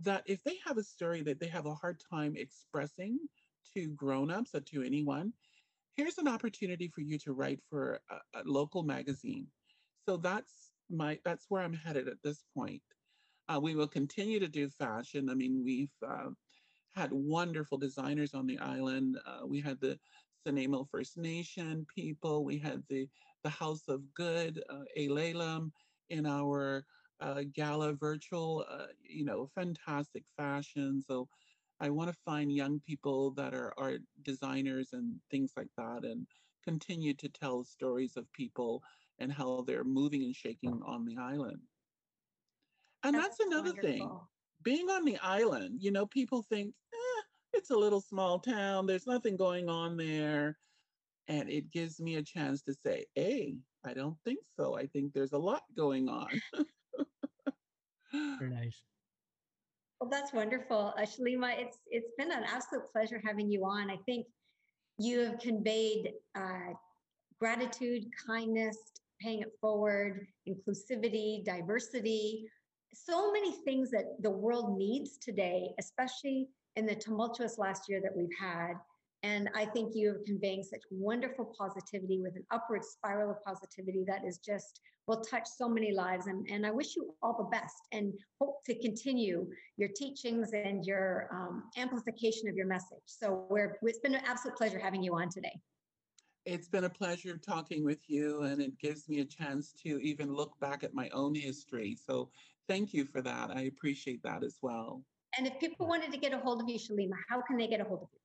that 0.03 0.23
if 0.27 0.43
they 0.45 0.59
have 0.67 0.79
a 0.79 0.83
story 0.83 1.23
that 1.23 1.41
they 1.41 1.47
have 1.49 1.67
a 1.67 1.75
hard 1.75 2.01
time 2.11 2.35
expressing 2.37 3.19
to 3.75 3.89
grown-ups 3.89 4.55
or 4.55 4.61
to 4.61 4.83
anyone, 4.83 5.33
here's 5.95 6.19
an 6.19 6.29
opportunity 6.29 6.89
for 6.89 7.01
you 7.01 7.19
to 7.19 7.33
write 7.33 7.61
for 7.71 8.01
a, 8.11 8.41
a 8.41 8.43
local 8.45 8.83
magazine. 8.83 9.47
So 10.07 10.17
that's 10.17 10.73
my 10.91 11.19
that's 11.25 11.47
where 11.49 11.63
I'm 11.63 11.73
headed 11.73 12.09
at 12.09 12.23
this 12.23 12.45
point. 12.57 12.83
Uh, 13.49 13.61
we 13.61 13.75
will 13.75 13.89
continue 13.89 14.41
to 14.41 14.49
do 14.49 14.69
fashion. 14.69 15.31
I 15.31 15.35
mean, 15.35 15.63
we've 15.65 15.97
uh, 16.07 16.31
had 16.95 17.11
wonderful 17.13 17.79
designers 17.79 18.35
on 18.35 18.47
the 18.47 18.59
island. 18.59 19.19
Uh, 19.27 19.47
we 19.47 19.61
had 19.61 19.81
the 19.81 19.99
Nanaimo 20.45 20.87
First 20.91 21.17
Nation 21.17 21.87
people. 21.95 22.45
We 22.45 22.59
had 22.59 22.83
the 22.89 23.09
the 23.45 23.51
House 23.51 23.85
of 23.89 24.03
Good, 24.15 24.63
uh, 24.69 24.83
in 26.11 26.27
our 26.27 26.85
uh, 27.21 27.43
gala 27.53 27.93
virtual, 27.93 28.65
uh, 28.71 28.87
you 29.03 29.25
know, 29.25 29.51
fantastic 29.55 30.25
fashion. 30.37 31.03
So 31.07 31.29
I 31.81 31.91
want 31.91 32.11
to 32.11 32.17
find 32.25 32.53
young 32.53 32.81
people 32.81 33.33
that 33.33 33.55
are 33.55 33.75
art 33.77 34.01
designers 34.23 34.93
and 34.93 35.15
things 35.31 35.53
like 35.57 35.71
that 35.77 36.05
and 36.05 36.27
continue 36.65 37.15
to 37.15 37.29
tell 37.29 37.65
stories 37.65 38.17
of 38.17 38.31
people 38.33 38.83
and 39.19 39.33
how 39.33 39.65
they're 39.67 39.85
moving 39.85 40.23
and 40.23 40.35
shaking 40.35 40.81
on 40.87 41.05
the 41.05 41.17
island. 41.17 41.61
And 43.03 43.15
that's, 43.15 43.39
that's 43.39 43.41
another 43.41 43.71
wonderful. 43.71 43.91
thing. 43.91 44.21
Being 44.63 44.89
on 44.91 45.05
the 45.05 45.19
island, 45.23 45.79
you 45.81 45.93
know, 45.93 46.07
people 46.07 46.43
think, 46.43 46.75
eh, 46.93 47.23
it's 47.53 47.71
a 47.71 47.77
little 47.77 48.01
small 48.01 48.39
town, 48.39 48.87
there's 48.87 49.07
nothing 49.07 49.37
going 49.37 49.69
on 49.69 49.97
there. 49.97 50.59
And 51.29 51.49
it 51.51 51.71
gives 51.71 52.01
me 52.01 52.17
a 52.17 52.23
chance 52.23 52.63
to 52.63 52.75
say, 52.75 53.05
hey, 53.15 53.57
I 53.87 53.95
don't 53.95 54.17
think 54.25 54.41
so. 54.57 54.77
I 54.77 54.87
think 54.87 55.13
there's 55.15 55.33
a 55.33 55.39
lot 55.39 55.63
going 55.77 56.09
on. 56.09 56.29
Very 58.39 58.51
nice. 58.51 58.83
Well, 60.01 60.11
that's 60.11 60.33
wonderful, 60.33 60.95
uh, 60.99 61.03
Shalema. 61.03 61.59
It's 61.59 61.79
it's 61.87 62.13
been 62.19 62.33
an 62.33 62.45
absolute 62.45 62.85
pleasure 62.93 63.21
having 63.25 63.51
you 63.51 63.65
on. 63.65 63.91
I 63.91 63.97
think 64.07 64.27
You 64.99 65.21
have 65.21 65.39
conveyed 65.39 66.13
uh, 66.35 66.73
gratitude, 67.39 68.05
kindness, 68.27 68.79
paying 69.21 69.41
it 69.43 69.53
forward, 69.61 70.27
inclusivity, 70.49 71.45
diversity, 71.45 72.47
so 72.95 73.31
many 73.33 73.53
things 73.65 73.91
that 73.91 74.05
the 74.21 74.31
world 74.31 74.79
needs 74.79 75.19
today, 75.19 75.69
especially 75.79 76.49
in 76.77 76.87
the 76.87 76.95
tumultuous 76.95 77.59
last 77.59 77.89
year 77.89 78.01
that 78.03 78.17
we've 78.17 78.37
had. 78.41 78.75
And 79.27 79.51
I 79.57 79.65
think 79.65 79.97
you 79.97 80.11
are 80.11 80.21
conveying 80.25 80.63
such 80.63 80.83
wonderful 80.89 81.53
positivity 81.59 82.21
with 82.23 82.37
an 82.37 82.45
upward 82.53 82.85
spiral 82.85 83.33
of 83.33 83.45
positivity 83.45 84.05
that 84.07 84.25
is 84.25 84.39
just 84.39 84.81
will 85.09 85.21
touch 85.21 85.49
so 85.49 85.69
many 85.69 85.93
lives. 85.93 86.29
And, 86.29 86.47
and 86.49 86.65
I 86.65 86.71
wish 86.71 86.95
you 86.95 87.13
all 87.23 87.37
the 87.37 87.51
best 87.59 87.75
and 87.91 88.13
hope 88.41 88.65
to 88.67 88.79
continue 88.79 89.49
your 89.79 89.89
teachings 89.97 90.51
and 90.53 90.85
your 90.85 91.29
um, 91.33 91.65
amplification 91.77 92.49
of 92.49 92.55
your 92.55 92.69
message. 92.69 93.07
So 93.07 93.47
we're, 93.51 93.79
it's 93.83 93.99
been 93.99 94.15
an 94.15 94.23
absolute 94.25 94.57
pleasure 94.57 94.79
having 94.79 95.03
you 95.03 95.17
on 95.17 95.29
today. 95.29 95.55
It's 96.45 96.69
been 96.69 96.85
a 96.85 96.91
pleasure 96.91 97.37
talking 97.37 97.85
with 97.85 98.09
you, 98.09 98.43
and 98.43 98.63
it 98.63 98.79
gives 98.79 99.09
me 99.09 99.19
a 99.19 99.25
chance 99.25 99.73
to 99.83 99.99
even 100.03 100.33
look 100.33 100.53
back 100.61 100.85
at 100.85 100.95
my 100.95 101.09
own 101.09 101.35
history. 101.35 101.97
So 101.97 102.31
thank 102.69 102.95
you 102.95 103.05
for 103.05 103.21
that. 103.23 103.51
I 103.51 103.63
appreciate 103.63 104.23
that 104.23 104.45
as 104.45 104.59
well. 104.63 105.03
And 105.37 105.49
if 105.49 105.59
people 105.59 105.89
wanted 105.89 106.13
to 106.13 106.19
get 106.19 106.33
a 106.33 106.39
hold 106.39 106.63
of 106.63 106.69
you, 106.69 106.79
Shalema, 106.79 107.17
how 107.29 107.43
can 107.43 107.57
they 107.57 107.67
get 107.67 107.81
a 107.81 107.85
hold 107.85 108.03
of 108.03 108.09
you? 108.13 108.21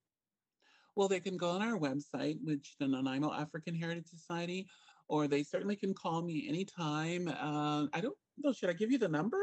Well, 0.96 1.08
they 1.08 1.20
can 1.20 1.38
go 1.38 1.52
on 1.52 1.62
our 1.62 1.78
website, 1.78 2.38
which 2.44 2.76
the 2.80 2.88
Nanaimo 2.88 3.34
African 3.34 3.76
Heritage 3.76 4.08
Society, 4.08 4.68
or 5.08 5.28
they 5.28 5.44
certainly 5.44 5.76
can 5.76 5.94
call 5.94 6.22
me 6.22 6.48
anytime. 6.48 7.28
Uh, 7.28 7.88
I 7.94 8.02
don't 8.02 8.16
know. 8.38 8.52
Should 8.52 8.70
I 8.70 8.74
give 8.74 8.92
you 8.92 8.98
the 8.98 9.08
number? 9.08 9.42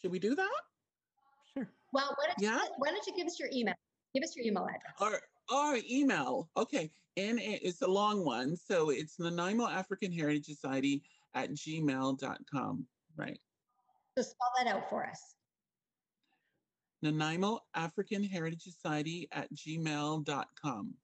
Should 0.00 0.10
we 0.10 0.18
do 0.18 0.34
that? 0.34 0.60
Sure. 1.54 1.68
Well, 1.92 2.14
why 2.16 2.26
don't, 2.26 2.38
yeah? 2.38 2.56
you, 2.56 2.68
why 2.78 2.90
don't 2.90 3.06
you 3.06 3.14
give 3.16 3.26
us 3.26 3.38
your 3.38 3.48
email? 3.52 3.74
Give 4.14 4.22
us 4.22 4.36
your 4.36 4.46
email 4.46 4.64
address. 4.64 4.94
Or, 5.00 5.20
or 5.54 5.78
email. 5.90 6.48
Okay. 6.56 6.90
And 7.16 7.38
it's 7.40 7.82
a 7.82 7.86
long 7.86 8.24
one. 8.24 8.56
So 8.56 8.90
it's 8.90 9.18
Nanaimo 9.18 9.68
African 9.68 10.12
Heritage 10.12 10.46
Society 10.46 11.02
at 11.34 11.50
gmail.com. 11.52 12.86
Right. 13.16 13.38
So 14.18 14.22
spell 14.22 14.52
that 14.58 14.74
out 14.74 14.90
for 14.90 15.06
us. 15.06 15.36
Nanaimo 17.04 17.60
African 17.74 18.24
Heritage 18.24 18.62
Society 18.62 19.28
at 19.32 19.52
gmail.com. 19.54 20.94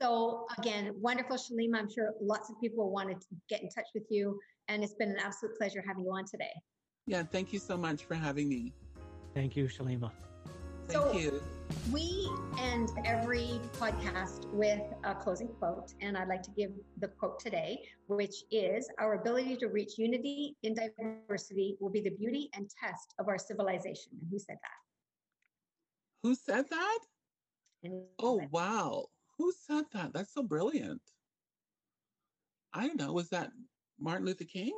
So 0.00 0.46
again, 0.56 0.92
wonderful, 1.00 1.36
Shalema. 1.36 1.78
I'm 1.78 1.90
sure 1.90 2.12
lots 2.20 2.50
of 2.50 2.60
people 2.60 2.90
wanted 2.90 3.20
to 3.20 3.26
get 3.48 3.62
in 3.62 3.68
touch 3.68 3.88
with 3.94 4.04
you, 4.10 4.38
and 4.68 4.84
it's 4.84 4.94
been 4.94 5.10
an 5.10 5.18
absolute 5.18 5.56
pleasure 5.58 5.82
having 5.84 6.04
you 6.04 6.12
on 6.12 6.24
today. 6.24 6.52
Yeah, 7.06 7.24
thank 7.24 7.52
you 7.52 7.58
so 7.58 7.76
much 7.76 8.04
for 8.04 8.14
having 8.14 8.48
me. 8.48 8.72
Thank 9.34 9.56
you, 9.56 9.64
Shalema. 9.64 10.12
Thank 10.86 10.92
so 10.92 11.12
you. 11.12 11.42
We 11.90 12.30
end 12.58 12.90
every 13.04 13.60
podcast 13.72 14.46
with 14.52 14.82
a 15.04 15.14
closing 15.14 15.48
quote, 15.48 15.94
and 16.00 16.18
I'd 16.18 16.28
like 16.28 16.42
to 16.42 16.50
give 16.50 16.70
the 16.98 17.08
quote 17.08 17.40
today, 17.40 17.82
which 18.08 18.44
is 18.50 18.88
Our 18.98 19.14
ability 19.14 19.56
to 19.56 19.68
reach 19.68 19.96
unity 19.96 20.56
in 20.62 20.74
diversity 20.74 21.76
will 21.80 21.90
be 21.90 22.00
the 22.00 22.10
beauty 22.10 22.50
and 22.54 22.68
test 22.68 23.14
of 23.18 23.28
our 23.28 23.38
civilization. 23.38 24.12
And 24.20 24.28
who 24.30 24.38
said 24.38 24.56
that? 24.62 24.78
Who 26.22 26.34
said 26.34 26.66
that? 26.70 26.98
oh, 28.18 28.42
wow. 28.50 29.06
Who 29.38 29.52
said 29.66 29.84
that? 29.92 30.12
That's 30.12 30.34
so 30.34 30.42
brilliant. 30.42 31.00
I 32.74 32.86
don't 32.86 32.98
know. 32.98 33.12
Was 33.12 33.30
that 33.30 33.50
Martin 33.98 34.26
Luther 34.26 34.44
King? 34.44 34.74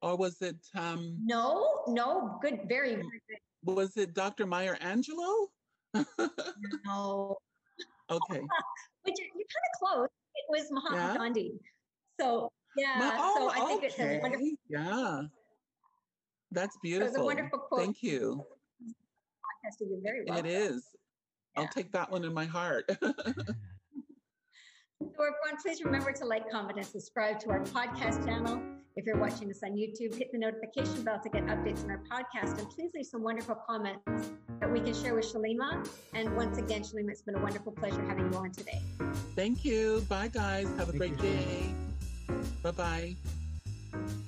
Or 0.00 0.16
was 0.16 0.40
it 0.42 0.58
um 0.76 1.18
No, 1.24 1.82
no, 1.88 2.38
good, 2.40 2.60
very, 2.68 2.94
very 2.94 3.22
good 3.28 3.38
was 3.64 3.96
it 3.96 4.14
Dr. 4.14 4.46
Maya 4.46 4.76
Angelou? 4.78 5.46
no. 6.84 7.36
Okay. 8.10 8.40
Which 9.02 9.16
you're, 9.18 9.28
you're 9.36 9.46
kind 9.52 9.66
of 9.68 9.78
close. 9.78 10.08
It 10.34 10.44
was 10.48 10.66
Mahatma 10.70 10.96
yeah? 10.96 11.16
Gandhi. 11.18 11.52
So 12.18 12.50
yeah. 12.74 13.16
Oh, 13.18 13.50
so 13.54 13.62
I 13.62 13.66
think 13.66 13.84
okay. 13.84 13.86
it's 13.88 13.98
a 13.98 14.18
wonderful. 14.22 14.48
Yeah. 14.68 15.22
That's 16.50 16.78
beautiful. 16.82 17.14
So 17.14 17.24
wonderful 17.24 17.58
quote. 17.58 17.80
Thank 17.80 18.02
you. 18.02 18.42
Podcasting 18.82 19.90
you 19.90 20.00
very. 20.02 20.24
It 20.26 20.46
is. 20.46 20.86
Yeah. 21.54 21.62
I'll 21.62 21.68
take 21.68 21.92
that 21.92 22.10
one 22.10 22.24
in 22.24 22.32
my 22.32 22.46
heart. 22.46 22.84
so 23.00 23.14
everyone, 25.00 25.60
please 25.62 25.84
remember 25.84 26.12
to 26.12 26.24
like, 26.24 26.50
comment, 26.50 26.78
and 26.78 26.86
subscribe 26.86 27.38
to 27.40 27.50
our 27.50 27.60
podcast 27.60 28.24
channel. 28.24 28.62
If 28.98 29.06
you're 29.06 29.16
watching 29.16 29.48
us 29.48 29.60
on 29.62 29.76
YouTube, 29.76 30.12
hit 30.12 30.32
the 30.32 30.38
notification 30.38 31.04
bell 31.04 31.20
to 31.22 31.28
get 31.28 31.46
updates 31.46 31.84
on 31.84 31.90
our 31.92 32.02
podcast. 32.10 32.58
And 32.58 32.68
please 32.68 32.90
leave 32.96 33.06
some 33.06 33.22
wonderful 33.22 33.54
comments 33.54 34.02
that 34.58 34.72
we 34.72 34.80
can 34.80 34.92
share 34.92 35.14
with 35.14 35.32
Shalema. 35.32 35.88
And 36.14 36.34
once 36.34 36.58
again, 36.58 36.82
Shalema, 36.82 37.12
it's 37.12 37.22
been 37.22 37.36
a 37.36 37.40
wonderful 37.40 37.70
pleasure 37.70 38.02
having 38.02 38.32
you 38.32 38.36
on 38.36 38.50
today. 38.50 38.80
Thank 39.36 39.64
you. 39.64 40.04
Bye, 40.08 40.26
guys. 40.26 40.66
Have 40.78 40.88
a 40.88 40.98
Thank 40.98 41.16
great 41.16 41.32
you. 41.32 41.38
day. 41.38 41.74
Bye 42.60 42.72
bye. 42.72 44.18